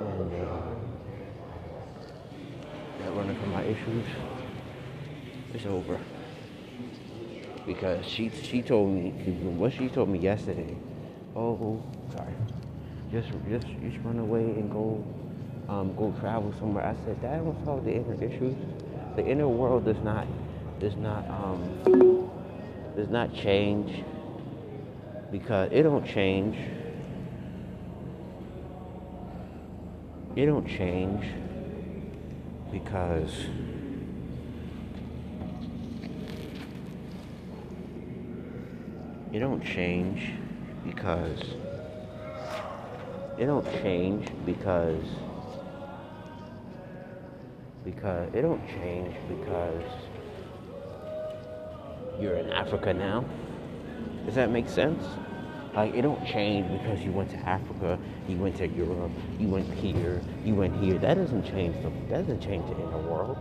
And 0.00 0.32
uh, 0.32 0.74
that 3.04 3.14
running 3.14 3.38
from 3.38 3.52
my 3.52 3.63
issues 3.74 4.06
is 5.54 5.66
over. 5.66 5.98
Because 7.66 8.04
she 8.06 8.28
she 8.28 8.62
told 8.62 8.90
me 8.90 9.10
what 9.56 9.72
she 9.72 9.88
told 9.88 10.08
me 10.08 10.18
yesterday. 10.18 10.76
Oh, 11.34 11.82
sorry. 12.14 12.34
Just 13.10 13.28
just 13.48 13.66
just 13.82 13.96
run 14.04 14.18
away 14.18 14.42
and 14.42 14.70
go 14.70 15.04
um, 15.68 15.94
go 15.96 16.14
travel 16.20 16.52
somewhere. 16.58 16.84
I 16.84 16.94
said 17.04 17.20
that 17.22 17.42
don't 17.42 17.64
solve 17.64 17.84
the 17.84 17.92
inner 17.92 18.14
issues. 18.22 18.56
The 19.16 19.24
inner 19.24 19.48
world 19.48 19.86
does 19.86 20.02
not 20.04 20.26
does 20.78 20.96
not 20.96 21.28
um, 21.30 22.30
does 22.96 23.08
not 23.08 23.34
change 23.34 24.04
because 25.32 25.70
it 25.72 25.82
don't 25.84 26.06
change. 26.06 26.56
It 30.36 30.46
don't 30.46 30.66
change 30.66 31.24
because 32.74 33.30
it 39.32 39.38
don't 39.38 39.64
change 39.64 40.32
because 40.84 41.40
it 43.38 43.46
don't 43.46 43.64
change 43.80 44.28
because 44.44 45.04
because 47.84 48.34
it 48.34 48.42
don't 48.42 48.66
change 48.66 49.14
because 49.28 49.84
you're 52.20 52.34
in 52.34 52.50
Africa 52.50 52.92
now. 52.92 53.24
Does 54.26 54.34
that 54.34 54.50
make 54.50 54.68
sense? 54.68 55.04
Like 55.74 55.94
it 55.94 56.02
don't 56.02 56.24
change 56.24 56.70
because 56.70 57.00
you 57.00 57.10
went 57.10 57.30
to 57.30 57.36
Africa, 57.38 57.98
you 58.28 58.36
went 58.36 58.56
to 58.58 58.68
Europe, 58.68 59.10
you 59.40 59.48
went 59.48 59.72
here, 59.74 60.22
you 60.44 60.54
went 60.54 60.76
here. 60.82 60.98
That 60.98 61.14
doesn't 61.14 61.44
change 61.44 61.74
the 61.82 61.90
that 62.10 62.26
doesn't 62.26 62.40
change 62.40 62.64
the 62.68 62.76
inner 62.76 62.98
world. 62.98 63.36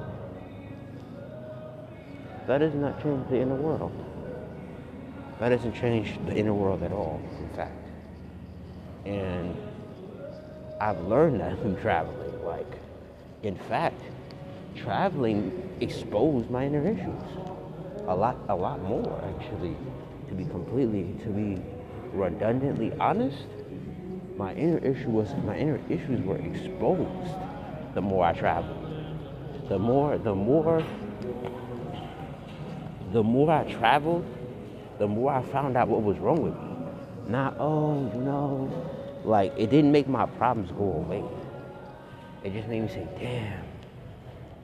That 2.47 2.57
does 2.57 2.73
not 2.73 3.01
change 3.03 3.29
the 3.29 3.39
inner 3.39 3.55
world. 3.55 3.91
That 5.39 5.49
doesn't 5.49 5.75
change 5.75 6.17
the 6.25 6.35
inner 6.35 6.53
world 6.53 6.81
at 6.83 6.91
all, 6.91 7.21
in 7.39 7.49
fact. 7.55 7.87
And 9.05 9.55
I've 10.81 11.01
learned 11.01 11.39
that 11.39 11.59
from 11.61 11.75
traveling. 11.77 12.43
Like, 12.43 12.79
in 13.43 13.55
fact, 13.55 14.01
traveling 14.75 15.69
exposed 15.81 16.49
my 16.49 16.65
inner 16.65 16.85
issues 16.87 17.21
a 18.07 18.15
lot, 18.15 18.37
a 18.49 18.55
lot 18.55 18.81
more 18.81 19.21
actually. 19.35 19.75
To 20.29 20.33
be 20.33 20.45
completely, 20.45 21.13
to 21.23 21.29
be 21.29 21.61
redundantly 22.13 22.93
honest, 22.99 23.45
my 24.37 24.53
inner 24.53 24.77
issue 24.79 25.09
was 25.09 25.33
my 25.45 25.57
inner 25.57 25.79
issues 25.89 26.21
were 26.21 26.37
exposed 26.37 27.31
the 27.93 28.01
more 28.01 28.25
I 28.25 28.33
traveled. 28.33 28.79
The 29.69 29.79
more, 29.79 30.17
the 30.17 30.35
more, 30.35 30.83
the 33.11 33.23
more 33.23 33.51
I 33.51 33.71
traveled, 33.71 34.25
the 34.97 35.07
more 35.07 35.31
I 35.31 35.41
found 35.41 35.77
out 35.77 35.87
what 35.87 36.03
was 36.03 36.17
wrong 36.19 36.41
with 36.41 36.53
me. 36.53 37.31
Not, 37.31 37.55
oh, 37.59 38.11
you 38.13 38.21
know, 38.21 38.71
like 39.23 39.53
it 39.57 39.69
didn't 39.69 39.91
make 39.91 40.07
my 40.07 40.25
problems 40.25 40.71
go 40.71 40.83
away. 40.83 41.23
It 42.43 42.53
just 42.53 42.67
made 42.67 42.81
me 42.81 42.87
say, 42.89 43.07
damn, 43.19 43.63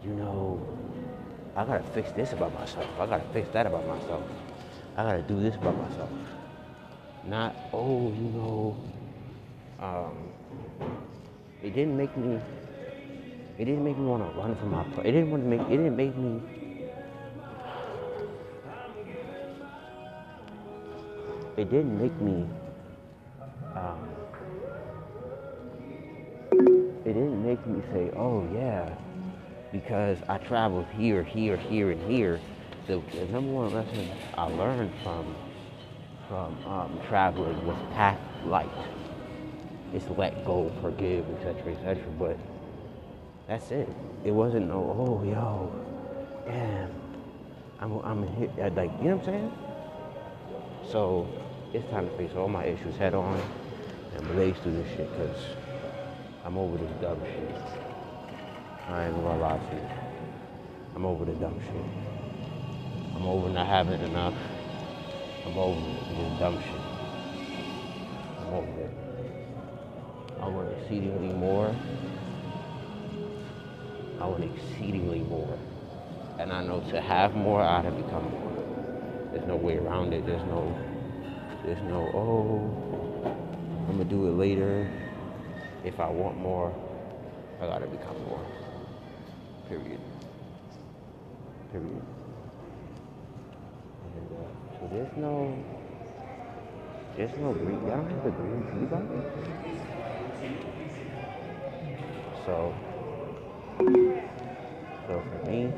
you 0.04 0.12
know, 0.12 0.62
I 1.56 1.64
gotta 1.66 1.84
fix 1.84 2.12
this 2.12 2.34
about 2.34 2.54
myself. 2.54 2.88
I 3.00 3.06
gotta 3.06 3.24
fix 3.32 3.50
that 3.50 3.66
about 3.66 3.88
myself. 3.88 4.24
I 4.98 5.04
gotta 5.04 5.22
do 5.22 5.40
this 5.40 5.56
about 5.56 5.78
myself. 5.78 6.10
Not, 7.26 7.56
oh, 7.74 8.12
you 8.12 8.30
know, 8.32 8.78
um, 9.80 10.18
it 11.62 11.76
didn't 11.76 11.98
make 11.98 12.16
me. 12.18 12.40
It 13.58 13.66
didn't 13.66 13.84
make 13.84 13.98
me 13.98 14.06
want 14.06 14.24
to 14.24 14.40
run 14.40 14.56
from 14.56 14.72
my. 14.72 14.86
It 15.04 15.12
didn't 15.12 15.32
want 15.32 15.44
to 15.44 15.50
make. 15.50 15.62
It 15.62 15.70
didn't 15.70 15.96
make 15.96 16.16
me. 16.16 16.42
It 21.58 21.70
didn't 21.70 22.02
make 22.02 22.22
me. 22.22 22.48
Um, 23.76 24.10
it 27.06 27.14
didn't 27.14 27.46
make 27.46 27.66
me 27.68 27.82
say, 27.92 28.12
"Oh 28.16 28.48
yeah," 28.54 28.96
because 29.72 30.18
I 30.30 30.38
traveled 30.38 30.88
here, 30.96 31.24
here, 31.24 31.58
here, 31.58 31.92
and 31.92 32.12
here. 32.12 32.40
The, 32.88 33.02
the 33.14 33.26
number 33.26 33.52
one 33.52 33.74
lesson 33.74 34.10
I 34.36 34.46
learned 34.46 34.92
from 35.04 35.36
from 36.30 36.56
um, 36.68 37.00
traveling 37.08 37.66
was 37.66 37.76
path 37.96 38.20
light. 38.46 38.70
It's 39.94 40.06
let 40.16 40.46
go, 40.46 40.72
forgive, 40.80 41.26
etc., 41.32 41.74
etc. 41.74 42.04
But 42.20 42.38
that's 43.48 43.72
it. 43.72 43.90
It 44.24 44.32
wasn't 44.32 44.68
no, 44.68 44.76
oh, 44.76 45.24
yo, 45.28 45.74
damn, 46.46 46.92
I'm, 47.80 48.00
I'm 48.06 48.36
here. 48.36 48.52
Like, 48.76 48.92
you 49.02 49.10
know 49.10 49.16
what 49.16 49.26
I'm 49.28 49.34
saying? 49.34 49.52
So 50.92 51.28
it's 51.74 51.90
time 51.90 52.08
to 52.08 52.16
face 52.16 52.32
all 52.38 52.48
my 52.48 52.64
issues 52.64 52.96
head 52.98 53.16
on 53.16 53.42
and 54.16 54.28
blaze 54.28 54.56
through 54.62 54.74
this 54.74 54.88
shit 54.90 55.10
because 55.12 55.38
I'm 56.46 56.60
over 56.60 56.78
this 56.78 56.92
dumb 57.02 57.20
shit. 57.24 57.56
I 58.88 59.08
ain't 59.08 59.16
gonna 59.16 59.40
lie 59.40 59.58
to 59.58 59.76
you. 59.76 59.82
I'm 60.96 61.06
over 61.06 61.26
the 61.26 61.34
dumb 61.34 61.60
shit. 61.60 63.16
I'm 63.16 63.26
over 63.26 63.50
not 63.50 63.66
having 63.66 64.02
enough. 64.02 64.36
I'm 65.46 65.58
over 65.58 65.80
this 65.80 66.40
dumb 66.40 66.60
shit. 66.62 66.82
I'm 68.40 68.54
over 68.54 68.82
it. 68.82 68.92
I 70.42 70.48
want 70.48 70.72
exceedingly 70.80 71.34
more. 71.34 71.76
I 74.20 74.26
want 74.26 74.44
exceedingly 74.44 75.20
more. 75.22 75.58
And 76.40 76.52
I 76.52 76.64
know 76.64 76.82
to 76.92 77.02
have 77.02 77.36
more, 77.36 77.62
I 77.62 77.82
have 77.82 77.96
to 77.96 78.02
become 78.04 78.24
more. 78.32 79.30
There's 79.32 79.48
no 79.48 79.56
way 79.56 79.78
around 79.78 80.14
it. 80.14 80.26
There's 80.26 80.46
no, 80.48 80.76
there's 81.66 81.82
no, 81.84 82.10
oh, 82.14 83.30
I'm 83.88 83.98
gonna 83.98 84.10
do 84.10 84.28
it 84.28 84.32
later. 84.32 84.90
If 85.84 86.00
I 86.00 86.10
want 86.10 86.38
more, 86.38 86.74
I 87.62 87.66
gotta 87.66 87.88
become 87.88 88.18
more. 88.28 88.46
Period. 89.68 90.00
Period. 91.72 92.19
There's 94.92 95.18
no, 95.18 95.56
there's 97.16 97.38
no 97.38 97.54
green, 97.54 97.80
y'all 97.88 97.98
don't 97.98 98.10
have 98.10 98.24
the 98.24 98.32
green 98.32 98.64
tea 98.72 98.86
bottle? 98.86 99.24
So, 102.46 102.74
so 105.08 105.24
for 105.32 105.50
me, 105.50 105.72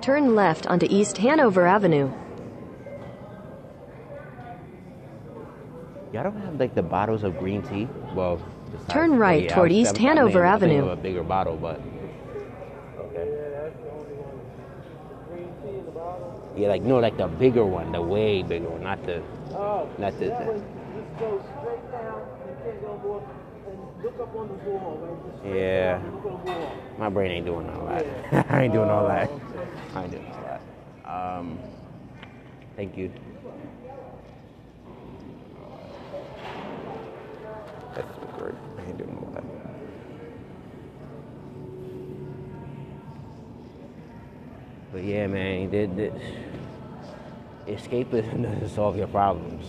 Turn 0.00 0.34
left 0.34 0.66
onto 0.66 0.86
East 0.90 1.18
Hanover 1.18 1.66
Avenue. 1.66 2.10
y'all 6.12 6.22
don't 6.24 6.40
have 6.40 6.58
like 6.58 6.74
the 6.74 6.82
bottles 6.82 7.22
of 7.22 7.38
green 7.38 7.62
tea. 7.62 7.88
Well, 8.14 8.40
Turn 8.88 9.18
right 9.18 9.48
toward 9.48 9.72
East 9.72 9.96
Hanover 9.98 10.44
I 10.44 10.54
Avenue. 10.54 10.88
A 10.88 10.96
bigger 10.96 11.22
bottle, 11.22 11.56
but 11.56 11.80
okay. 12.98 13.48
Yeah, 16.58 16.66
like 16.68 16.82
no, 16.82 16.98
like 16.98 17.16
the 17.16 17.28
bigger 17.28 17.64
one, 17.64 17.92
the 17.92 18.02
way 18.02 18.42
bigger 18.42 18.68
one, 18.68 18.82
not 18.82 19.04
the, 19.06 19.22
Oh, 19.54 19.88
not 19.96 20.18
the. 20.18 20.26
that 20.26 20.44
way, 20.48 20.56
just 20.58 21.18
go 21.20 21.38
straight 21.60 21.92
down. 21.92 22.18
You 22.18 22.56
can't 22.64 22.80
go 22.82 22.98
more. 22.98 23.22
And 23.68 24.02
look 24.02 24.18
up 24.18 24.34
on 24.34 24.48
the 24.48 24.54
wall, 24.68 25.18
straight 25.38 25.54
Yeah. 25.54 25.98
down 25.98 26.06
and 26.06 26.14
Look 26.16 26.24
on 26.24 26.44
the 26.44 26.50
wall. 26.50 26.72
My 26.98 27.08
brain 27.10 27.30
ain't 27.30 27.46
doing 27.46 27.70
all 27.70 27.86
that. 27.86 28.06
I 28.50 28.64
ain't 28.64 28.72
doing 28.72 28.90
all 28.90 29.06
that. 29.06 29.30
I 29.94 30.02
ain't 30.02 30.10
doing 30.10 30.26
all 30.32 30.42
that. 30.42 30.60
Um, 31.08 31.60
thank 32.74 32.96
you. 32.96 33.12
That's 37.94 38.08
great. 38.36 38.54
I 38.78 38.82
ain't 38.88 38.98
doing 38.98 39.16
all 39.16 39.30
that. 39.32 39.44
But 44.92 45.04
yeah, 45.04 45.26
man, 45.28 45.60
he 45.60 45.66
did 45.66 45.96
this. 45.96 46.47
Escapism 47.68 48.42
doesn't 48.42 48.68
solve 48.74 48.96
your 48.96 49.06
problems. 49.08 49.66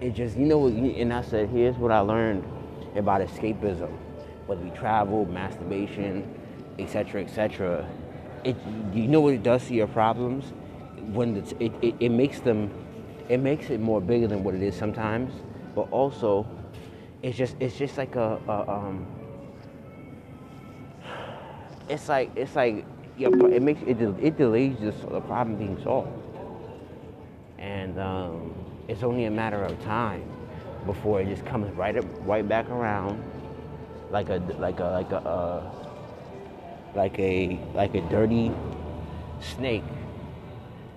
It 0.00 0.14
just, 0.14 0.36
you 0.36 0.46
know 0.46 0.66
and 0.66 1.12
I 1.12 1.22
said, 1.22 1.50
here's 1.50 1.76
what 1.76 1.90
I 1.90 2.00
learned 2.00 2.44
about 2.96 3.20
escapism. 3.20 3.90
Whether 4.46 4.62
we 4.62 4.70
travel, 4.70 5.26
masturbation, 5.26 6.28
etc., 6.78 7.22
etc. 7.22 7.88
It, 8.44 8.56
you 8.92 9.06
know 9.08 9.20
what 9.20 9.34
it 9.34 9.42
does 9.42 9.66
to 9.68 9.74
your 9.74 9.86
problems? 9.86 10.52
When 11.12 11.36
it's, 11.36 11.52
it, 11.60 11.72
it, 11.82 11.94
it 12.00 12.08
makes 12.08 12.40
them, 12.40 12.70
it 13.28 13.38
makes 13.38 13.70
it 13.70 13.80
more 13.80 14.00
bigger 14.00 14.26
than 14.26 14.42
what 14.42 14.54
it 14.54 14.62
is 14.62 14.74
sometimes. 14.74 15.32
But 15.74 15.90
also, 15.90 16.46
it's 17.22 17.36
just, 17.36 17.56
it's 17.60 17.76
just 17.76 17.98
like 17.98 18.16
a, 18.16 18.40
a 18.48 18.70
um, 18.70 19.06
it's 21.90 22.08
like 22.08 22.30
it's 22.36 22.54
like 22.56 22.84
pro- 23.18 23.46
it 23.46 23.62
makes 23.62 23.82
it 23.82 24.00
it 24.00 24.38
delays 24.38 24.78
the 24.80 25.20
problem 25.20 25.56
being 25.56 25.80
solved, 25.82 26.19
and 27.60 27.98
um, 28.00 28.54
it's 28.88 29.02
only 29.02 29.26
a 29.26 29.30
matter 29.30 29.62
of 29.62 29.80
time 29.84 30.24
before 30.86 31.20
it 31.20 31.28
just 31.28 31.44
comes 31.44 31.70
right 31.76 31.96
up, 31.96 32.04
right 32.24 32.46
back 32.48 32.68
around, 32.70 33.22
like 34.10 34.30
a 34.30 34.36
like 34.58 34.80
a 34.80 34.84
like 34.84 35.12
a 35.12 35.18
uh, 35.18 35.72
like 36.94 37.18
a 37.18 37.60
like 37.74 37.94
a 37.94 38.00
dirty 38.08 38.50
snake, 39.40 39.84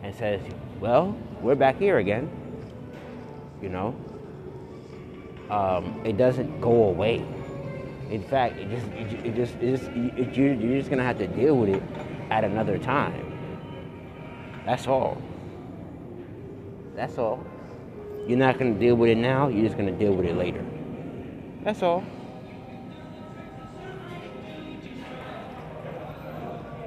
and 0.02 0.16
says, 0.16 0.42
"Well, 0.80 1.16
we're 1.42 1.56
back 1.56 1.78
here 1.78 1.98
again." 1.98 2.32
You 3.62 3.70
know, 3.70 3.96
um, 5.50 6.02
it 6.06 6.18
doesn't 6.18 6.62
go 6.62 6.86
away. 6.86 7.26
In 8.10 8.24
fact, 8.24 8.58
it 8.58 8.70
just, 8.70 8.86
it, 8.88 9.26
it 9.26 9.36
just, 9.36 9.56
it 9.56 9.76
just 9.76 9.90
it, 9.92 10.38
you, 10.38 10.52
you're 10.54 10.78
just 10.78 10.90
gonna 10.90 11.04
have 11.04 11.18
to 11.18 11.28
deal 11.28 11.58
with 11.58 11.70
it 11.70 11.84
at 12.30 12.44
another 12.44 12.78
time. 12.78 13.32
That's 14.66 14.88
all. 14.88 15.22
That's 16.96 17.18
all. 17.18 17.44
You're 18.28 18.38
not 18.38 18.58
gonna 18.58 18.74
deal 18.74 18.96
with 18.96 19.10
it 19.10 19.18
now. 19.18 19.48
You're 19.48 19.66
just 19.66 19.78
gonna 19.78 19.92
deal 19.92 20.14
with 20.14 20.26
it 20.26 20.36
later. 20.36 20.64
That's 21.64 21.82
all. 21.82 22.04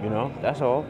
You 0.02 0.10
know, 0.10 0.32
that's 0.40 0.60
all. 0.60 0.86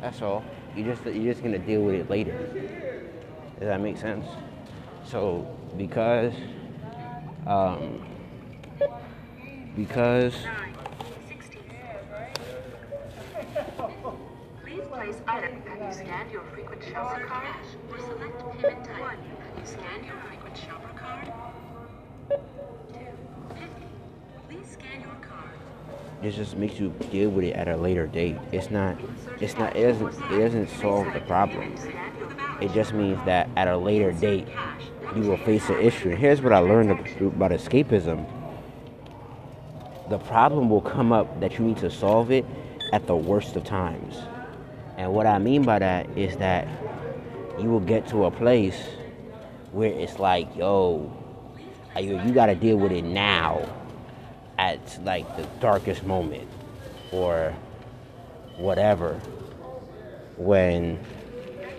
That's 0.00 0.22
all. 0.22 0.44
You 0.76 0.84
just 0.84 1.04
you're 1.04 1.32
just 1.32 1.42
gonna 1.42 1.58
deal 1.58 1.82
with 1.82 1.94
it 1.96 2.10
later. 2.10 2.36
Does 3.58 3.68
that 3.68 3.80
make 3.80 3.96
sense? 3.96 4.26
So 5.04 5.46
because 5.76 6.32
um 7.46 8.00
because 9.76 10.34
scanned 15.94 16.30
your 16.32 16.42
frequent 16.52 16.82
shopper 16.82 17.24
card? 17.24 17.46
Or 17.90 17.98
select 17.98 18.62
payment 18.62 18.84
type. 18.84 19.00
One. 19.00 19.16
Have 19.16 19.58
you 19.58 19.66
scanned 19.66 20.04
your 20.04 20.16
frequent 20.26 20.56
shopper 20.56 20.98
card? 20.98 21.32
Two. 22.28 22.98
Fifty. 23.50 23.86
Please 24.48 24.72
scan 24.72 25.00
your 25.00 25.14
card. 25.22 25.50
it 26.22 26.32
just 26.32 26.56
makes 26.56 26.80
you 26.80 26.92
deal 27.10 27.30
with 27.30 27.44
it 27.44 27.54
at 27.54 27.68
a 27.68 27.76
later 27.76 28.06
date. 28.06 28.36
It's 28.50 28.70
not 28.70 28.96
it's 29.40 29.56
not 29.56 29.76
it 29.76 29.82
doesn't 29.92 30.32
it 30.32 30.38
doesn't 30.40 30.68
solve 30.80 31.12
the 31.12 31.20
problem. 31.20 31.74
It 32.60 32.72
just 32.72 32.92
means 32.92 33.24
that 33.24 33.48
at 33.56 33.68
a 33.68 33.76
later 33.76 34.10
date 34.12 34.48
you 35.14 35.22
will 35.22 35.36
face 35.38 35.68
an 35.68 35.78
issue. 35.78 36.10
And 36.10 36.18
here's 36.18 36.42
what 36.42 36.52
I 36.52 36.58
learned 36.58 36.90
about 36.90 37.52
escapism. 37.52 38.26
The 40.10 40.18
problem 40.18 40.68
will 40.68 40.80
come 40.80 41.12
up 41.12 41.40
that 41.40 41.58
you 41.58 41.64
need 41.64 41.78
to 41.78 41.90
solve 41.90 42.30
it 42.30 42.44
at 42.92 43.06
the 43.06 43.16
worst 43.16 43.54
of 43.56 43.64
times. 43.64 44.16
And 44.96 45.12
what 45.12 45.26
I 45.26 45.38
mean 45.38 45.62
by 45.62 45.78
that 45.80 46.08
is 46.16 46.36
that 46.36 46.68
you 47.58 47.68
will 47.68 47.80
get 47.80 48.06
to 48.08 48.26
a 48.26 48.30
place 48.30 48.80
where 49.72 49.92
it's 49.92 50.18
like, 50.18 50.54
yo, 50.56 51.12
you, 52.00 52.32
got 52.32 52.46
to 52.46 52.54
deal 52.54 52.76
with 52.76 52.92
it 52.92 53.02
now 53.02 53.68
at 54.58 54.78
like 55.04 55.36
the 55.36 55.44
darkest 55.60 56.04
moment 56.04 56.48
or 57.12 57.54
whatever 58.56 59.14
when 60.36 60.98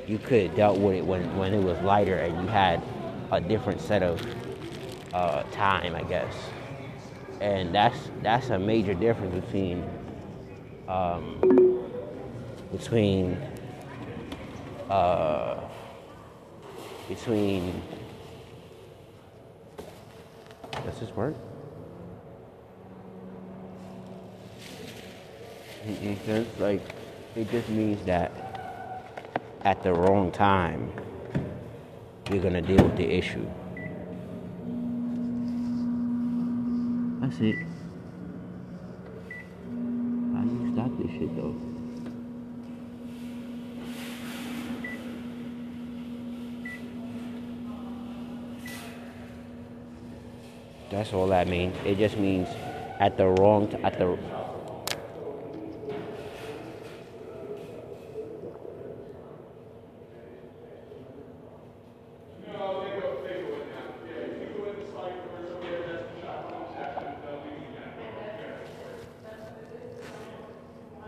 you 0.08 0.18
could 0.18 0.48
have 0.48 0.56
dealt 0.56 0.78
with 0.78 0.96
it 0.96 1.06
when, 1.06 1.38
when 1.38 1.54
it 1.54 1.62
was 1.62 1.80
lighter 1.82 2.18
and 2.18 2.42
you 2.42 2.48
had 2.48 2.82
a 3.32 3.42
different 3.42 3.82
set 3.82 4.04
of 4.04 4.22
uh, 5.14 5.44
time, 5.52 5.96
I 5.96 6.04
guess. 6.04 6.34
And 7.42 7.74
that's 7.74 7.98
that's 8.22 8.50
a 8.50 8.60
major 8.60 8.94
difference 8.94 9.36
between 9.46 9.84
um, 10.88 11.75
between 12.72 13.38
uh, 14.90 15.60
between 17.08 17.82
does 20.86 21.00
this 21.00 21.10
work? 21.16 21.36
Makes 26.02 26.22
sense. 26.26 26.48
Like 26.60 26.82
it 27.36 27.50
just 27.52 27.70
means 27.70 28.04
that 28.06 28.32
at 29.62 29.84
the 29.84 29.94
wrong 29.94 30.32
time 30.32 30.92
you're 32.32 32.42
gonna 32.42 32.62
deal 32.62 32.84
with 32.84 32.98
the 32.98 33.06
issue. 33.06 33.46
That's 37.22 37.40
it. 37.40 37.56
How 40.34 40.42
do 40.42 40.56
you 40.56 40.74
stop 40.74 40.92
this 40.98 41.12
shit 41.12 41.36
though? 41.36 41.56
That's 51.06 51.14
all 51.14 51.28
that 51.28 51.48
means. 51.48 51.78
It 51.86 52.00
just 52.00 52.18
means 52.18 52.50
at 53.00 53.16
the 53.16 53.28
wrong 53.28 53.68
t- 53.68 53.78
at 53.84 54.00
the 54.00 54.18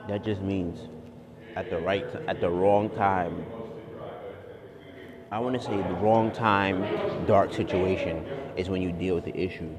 That 0.08 0.24
just 0.24 0.42
means 0.42 0.78
at 1.56 1.72
the 1.72 1.80
right 1.80 2.06
at 2.28 2.40
the 2.40 2.52
wrong 2.52 2.92
time. 2.92 3.44
I 5.32 5.40
want 5.40 5.60
to 5.60 5.60
say 5.60 5.76
the 5.76 5.96
wrong 5.96 6.32
time, 6.32 6.86
dark 7.26 7.52
situation 7.52 8.24
is 8.56 8.70
when 8.70 8.84
you 8.84 8.92
deal 8.92 9.16
with 9.16 9.26
the 9.26 9.36
issue. 9.36 9.76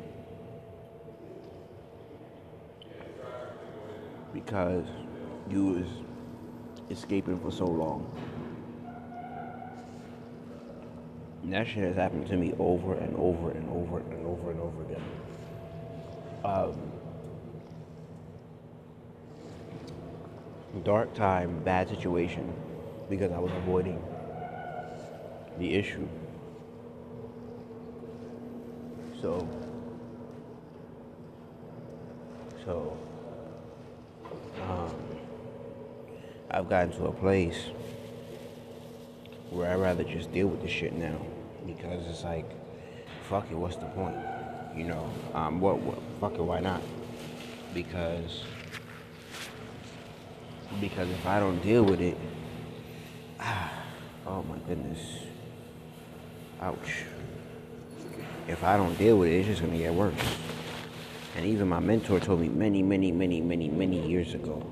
Because 4.48 4.86
you 5.50 5.66
was 5.66 5.86
escaping 6.88 7.38
for 7.38 7.52
so 7.52 7.66
long. 7.66 8.10
And 11.42 11.52
that 11.52 11.66
shit 11.66 11.84
has 11.84 11.96
happened 11.96 12.28
to 12.28 12.36
me 12.38 12.54
over 12.58 12.94
and 12.94 13.14
over 13.16 13.50
and 13.50 13.68
over 13.68 13.98
and 13.98 14.26
over 14.26 14.50
and 14.50 14.60
over 14.60 14.82
again. 14.84 15.02
Um, 16.46 16.80
dark 20.82 21.12
time, 21.12 21.62
bad 21.62 21.90
situation, 21.90 22.50
because 23.10 23.30
I 23.32 23.38
was 23.38 23.52
avoiding 23.52 24.02
the 25.58 25.74
issue. 25.74 26.08
So, 29.20 29.46
so, 32.64 32.96
I've 36.58 36.68
gotten 36.68 36.90
to 36.94 37.04
a 37.06 37.12
place 37.12 37.66
where 39.50 39.70
I'd 39.70 39.76
rather 39.76 40.02
just 40.02 40.32
deal 40.32 40.48
with 40.48 40.60
the 40.60 40.66
shit 40.66 40.92
now 40.92 41.16
because 41.64 42.04
it's 42.08 42.24
like, 42.24 42.50
fuck 43.28 43.48
it, 43.48 43.54
what's 43.54 43.76
the 43.76 43.86
point? 43.86 44.16
You 44.74 44.86
know, 44.86 45.08
um, 45.34 45.60
what, 45.60 45.78
what, 45.78 46.00
fuck 46.20 46.34
it, 46.34 46.42
why 46.42 46.58
not? 46.58 46.82
Because 47.72 48.42
because 50.80 51.08
if 51.10 51.24
I 51.26 51.38
don't 51.38 51.62
deal 51.62 51.84
with 51.84 52.00
it, 52.00 52.18
oh 54.26 54.42
my 54.42 54.58
goodness, 54.66 54.98
ouch. 56.60 57.04
If 58.48 58.64
I 58.64 58.76
don't 58.76 58.98
deal 58.98 59.16
with 59.18 59.28
it, 59.28 59.36
it's 59.36 59.46
just 59.46 59.62
gonna 59.62 59.78
get 59.78 59.94
worse. 59.94 60.14
And 61.36 61.46
even 61.46 61.68
my 61.68 61.78
mentor 61.78 62.18
told 62.18 62.40
me 62.40 62.48
many, 62.48 62.82
many, 62.82 63.12
many, 63.12 63.40
many, 63.40 63.68
many 63.68 64.08
years 64.08 64.34
ago, 64.34 64.66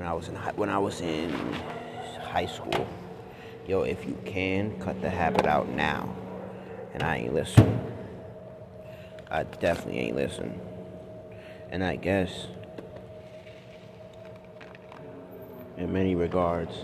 when 0.00 0.08
I 0.08 0.14
was 0.14 0.28
in 0.28 0.34
high, 0.34 0.52
when 0.52 0.70
I 0.70 0.78
was 0.78 1.02
in 1.02 1.30
high 2.22 2.46
school, 2.46 2.88
yo, 3.66 3.82
if 3.82 4.06
you 4.06 4.16
can 4.24 4.80
cut 4.80 4.98
the 5.02 5.10
habit 5.10 5.44
out 5.44 5.68
now, 5.68 6.08
and 6.94 7.02
I 7.02 7.18
ain't 7.18 7.34
listen. 7.34 7.78
I 9.30 9.42
definitely 9.42 9.98
ain't 9.98 10.16
listen. 10.16 10.58
And 11.68 11.84
I 11.84 11.96
guess 11.96 12.46
in 15.76 15.92
many 15.92 16.14
regards 16.14 16.74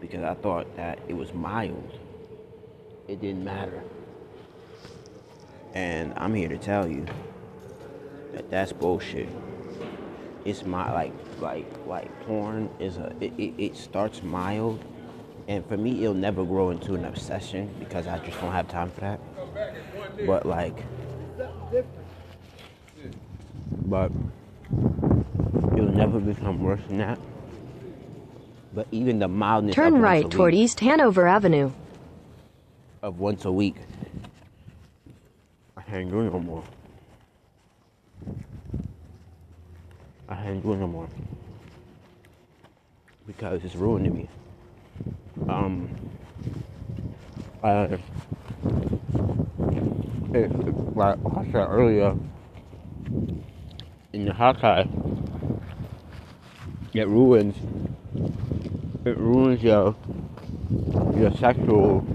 because 0.00 0.22
I 0.22 0.34
thought 0.34 0.76
that 0.76 1.00
it 1.08 1.16
was 1.16 1.34
mild. 1.34 1.98
It 3.08 3.20
didn't 3.20 3.44
matter. 3.44 3.82
And 5.74 6.14
I'm 6.16 6.34
here 6.34 6.50
to 6.50 6.58
tell 6.58 6.86
you 6.86 7.04
that 8.32 8.48
that's 8.48 8.72
bullshit. 8.72 9.28
It's 10.46 10.64
my 10.64 10.92
like 10.92 11.12
like 11.40 11.66
like 11.88 12.20
porn 12.20 12.70
is 12.78 12.98
a 12.98 13.12
it, 13.20 13.32
it, 13.36 13.54
it 13.58 13.76
starts 13.76 14.22
mild 14.22 14.80
and 15.48 15.66
for 15.66 15.76
me 15.76 16.04
it'll 16.04 16.14
never 16.14 16.44
grow 16.44 16.70
into 16.70 16.94
an 16.94 17.04
obsession 17.04 17.74
because 17.80 18.06
I 18.06 18.18
just 18.18 18.40
don't 18.40 18.52
have 18.52 18.68
time 18.68 18.92
for 18.92 19.00
that. 19.00 19.20
But 20.24 20.46
like 20.46 20.84
but 23.86 24.12
it'll 25.72 25.90
never 25.90 26.20
become 26.20 26.62
worse 26.62 26.80
than 26.86 26.98
that. 26.98 27.18
But 28.72 28.86
even 28.92 29.18
the 29.18 29.26
mildness 29.26 29.74
Turn 29.74 30.00
right 30.00 30.30
toward 30.30 30.54
East 30.54 30.78
Hanover 30.78 31.26
Avenue. 31.26 31.72
of 33.02 33.18
once 33.18 33.44
a 33.44 33.50
week, 33.52 33.74
I 35.76 35.82
can't 35.82 36.08
do 36.08 36.22
no 36.22 36.38
more. 36.38 36.62
I 40.28 40.34
can't 40.34 40.62
do 40.62 40.72
it 40.72 40.76
no 40.76 40.88
more 40.88 41.08
because 43.26 43.64
it's 43.64 43.74
ruining 43.74 44.14
me. 44.16 44.28
Um, 45.48 45.88
uh, 47.62 47.96
it, 50.32 50.96
like 50.96 51.18
I 51.36 51.44
said 51.46 51.54
earlier, 51.56 52.14
in 54.12 54.24
the 54.24 54.32
Hakai, 54.32 54.88
it 56.94 57.08
ruins, 57.08 57.56
it 59.04 59.18
ruins 59.18 59.62
your, 59.62 59.94
your 61.16 61.30
sexual, 61.36 62.06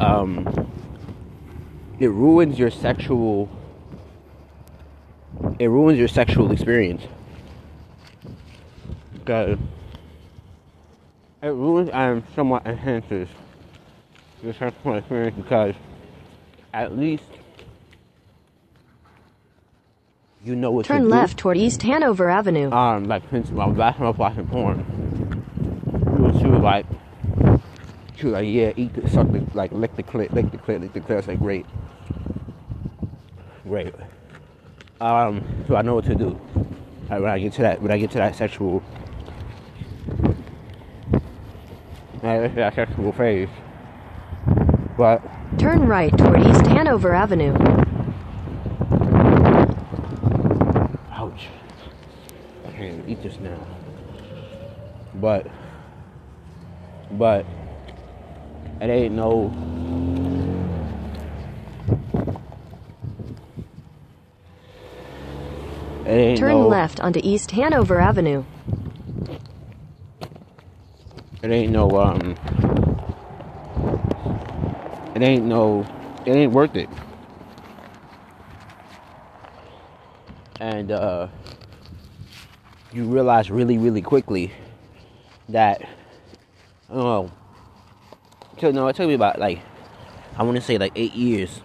um, 0.00 0.70
it 1.98 2.08
ruins 2.08 2.58
your 2.58 2.70
sexual, 2.70 3.48
it 5.58 5.68
ruins 5.68 5.98
your 5.98 6.08
sexual 6.08 6.50
experience. 6.52 7.02
Because 9.14 9.58
it 11.42 11.48
ruins 11.48 11.90
and 11.92 12.22
somewhat 12.34 12.66
enhances 12.66 13.28
your 14.42 14.52
sexual 14.54 14.94
experience 14.94 15.36
because 15.36 15.74
at 16.72 16.96
least 16.96 17.24
you 20.44 20.54
know 20.54 20.70
what 20.70 20.84
to 20.84 20.88
Turn 20.88 21.02
do. 21.02 21.08
left 21.08 21.38
toward 21.38 21.56
East 21.56 21.82
Hanover 21.82 22.30
Avenue. 22.30 22.70
Um, 22.70 23.04
like 23.06 23.22
since 23.30 23.50
my 23.50 23.66
last 23.66 23.96
time 23.96 24.06
I 24.06 24.10
was 24.10 24.18
watching 24.18 24.46
porn, 24.46 24.84
she 26.16 26.22
was, 26.22 26.40
she 26.40 26.46
was 26.46 26.60
like, 26.62 26.86
she 28.16 28.24
was 28.26 28.32
like, 28.34 28.46
yeah, 28.46 28.72
eat 28.76 28.94
the, 28.94 29.08
suck 29.10 29.30
the, 29.32 29.44
like 29.54 29.72
lick 29.72 29.96
the 29.96 30.02
clit, 30.02 30.32
lick 30.32 30.50
the 30.52 30.58
clit, 30.58 30.80
lick 30.80 30.92
the 30.92 31.00
clit. 31.00 31.18
I 31.18 31.20
said, 31.22 31.38
great, 31.40 31.66
great. 33.64 33.94
Um, 35.00 35.64
so 35.68 35.76
I 35.76 35.82
know 35.82 35.94
what 35.94 36.06
to 36.06 36.14
do. 36.14 36.40
Like, 37.10 37.20
when 37.20 37.30
I 37.30 37.38
get 37.38 37.52
to 37.54 37.62
that, 37.62 37.82
when 37.82 37.90
I 37.90 37.98
get 37.98 38.10
to 38.12 38.18
that 38.18 38.34
sexual, 38.34 38.80
when 42.20 42.32
I 42.32 42.40
get 42.40 42.48
to 42.50 42.56
that 42.56 42.74
sexual 42.74 43.12
phase. 43.12 43.48
But 44.96 45.22
Turn 45.58 45.86
right 45.86 46.16
toward 46.16 46.40
East 46.40 46.66
Hanover 46.66 47.14
Avenue. 47.14 47.54
Ouch. 51.12 51.48
I 52.66 52.70
can't 52.72 52.98
even 52.98 53.04
eat 53.08 53.22
this 53.22 53.38
now. 53.40 53.58
But, 55.14 55.46
but, 57.12 57.46
it 58.82 58.90
ain't 58.90 59.14
no. 59.14 59.52
It 66.04 66.10
ain't 66.10 66.38
Turn 66.38 66.50
no, 66.50 66.65
left 66.76 67.00
onto 67.00 67.18
East 67.22 67.52
Hanover 67.52 67.98
Avenue. 67.98 68.44
It 71.42 71.50
ain't 71.50 71.72
no, 71.72 71.88
um. 71.98 72.36
It 75.14 75.22
ain't 75.22 75.46
no. 75.46 75.86
It 76.26 76.32
ain't 76.32 76.52
worth 76.52 76.76
it. 76.76 76.90
And, 80.60 80.92
uh. 80.92 81.28
You 82.92 83.04
realize 83.04 83.50
really, 83.50 83.78
really 83.78 84.02
quickly 84.02 84.52
that. 85.48 85.80
Oh. 86.90 87.30
So, 88.60 88.70
no, 88.70 88.86
it 88.88 88.96
took 88.96 89.08
me 89.08 89.14
about, 89.14 89.38
like. 89.38 89.60
I 90.36 90.42
want 90.42 90.56
to 90.56 90.60
say, 90.60 90.76
like, 90.76 90.92
eight 90.94 91.14
years 91.14 91.62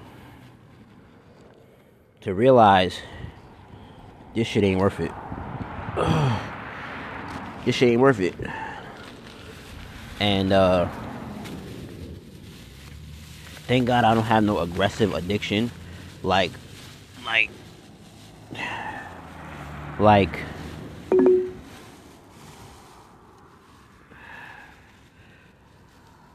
to 2.21 2.33
realize 2.33 3.01
this 4.35 4.47
shit 4.47 4.63
ain't 4.63 4.79
worth 4.79 4.99
it. 4.99 5.11
this 7.65 7.75
shit 7.75 7.89
ain't 7.89 8.01
worth 8.01 8.19
it. 8.19 8.35
And 10.19 10.51
uh 10.51 10.87
thank 13.67 13.87
God 13.87 14.03
I 14.03 14.13
don't 14.13 14.23
have 14.23 14.43
no 14.43 14.59
aggressive 14.59 15.13
addiction 15.13 15.71
like 16.23 16.51
like 17.25 17.49
like 19.99 20.39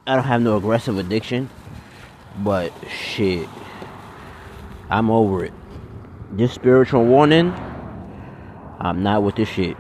I 0.09 0.15
don't 0.15 0.25
have 0.25 0.41
no 0.41 0.57
aggressive 0.57 0.99
addiction, 0.99 1.51
but 2.39 2.73
shit, 2.89 3.49
I'm 4.89 5.11
over 5.11 5.45
it. 5.45 5.53
This 6.31 6.53
spiritual 6.53 7.05
warning, 7.05 7.53
I'm 8.79 9.03
not 9.03 9.23
with 9.23 9.37
this 9.37 9.49
shit. 9.49 9.77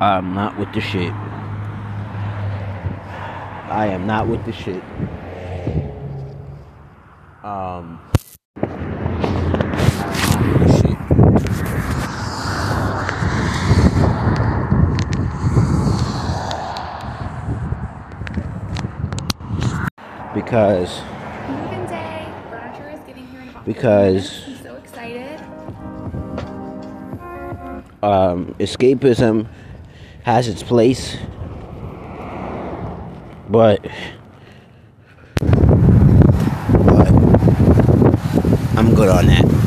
I'm 0.00 0.34
not 0.34 0.58
with 0.58 0.72
the 0.72 0.80
shit. 0.80 1.12
I 3.68 3.86
am 3.92 4.06
not 4.06 4.26
with 4.26 4.44
the 4.46 4.52
shit. 4.52 4.82
Um. 7.44 8.00
Because 20.32 21.02
Move-in 21.48 21.86
um, 28.02 28.54
escapism 28.58 29.48
has 30.22 30.48
its 30.48 30.62
place, 30.62 31.16
but 33.48 33.80
but 35.40 37.08
I'm 38.76 38.94
good 38.94 39.08
on 39.08 39.26
that. 39.26 39.59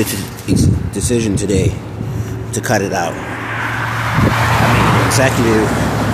Ex- 0.00 0.66
decision 0.92 1.36
today 1.36 1.68
to 2.52 2.60
cut 2.60 2.82
it 2.82 2.92
out. 2.92 3.14
I 3.14 4.66
made 4.72 5.00
an 5.00 5.06
executive, 5.06 5.68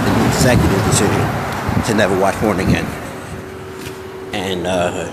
an 0.06 0.26
executive 0.28 0.84
decision 0.84 1.84
to 1.86 1.94
never 1.94 2.18
watch 2.18 2.34
porn 2.36 2.60
again. 2.60 2.84
And 4.32 4.66
uh, 4.66 5.10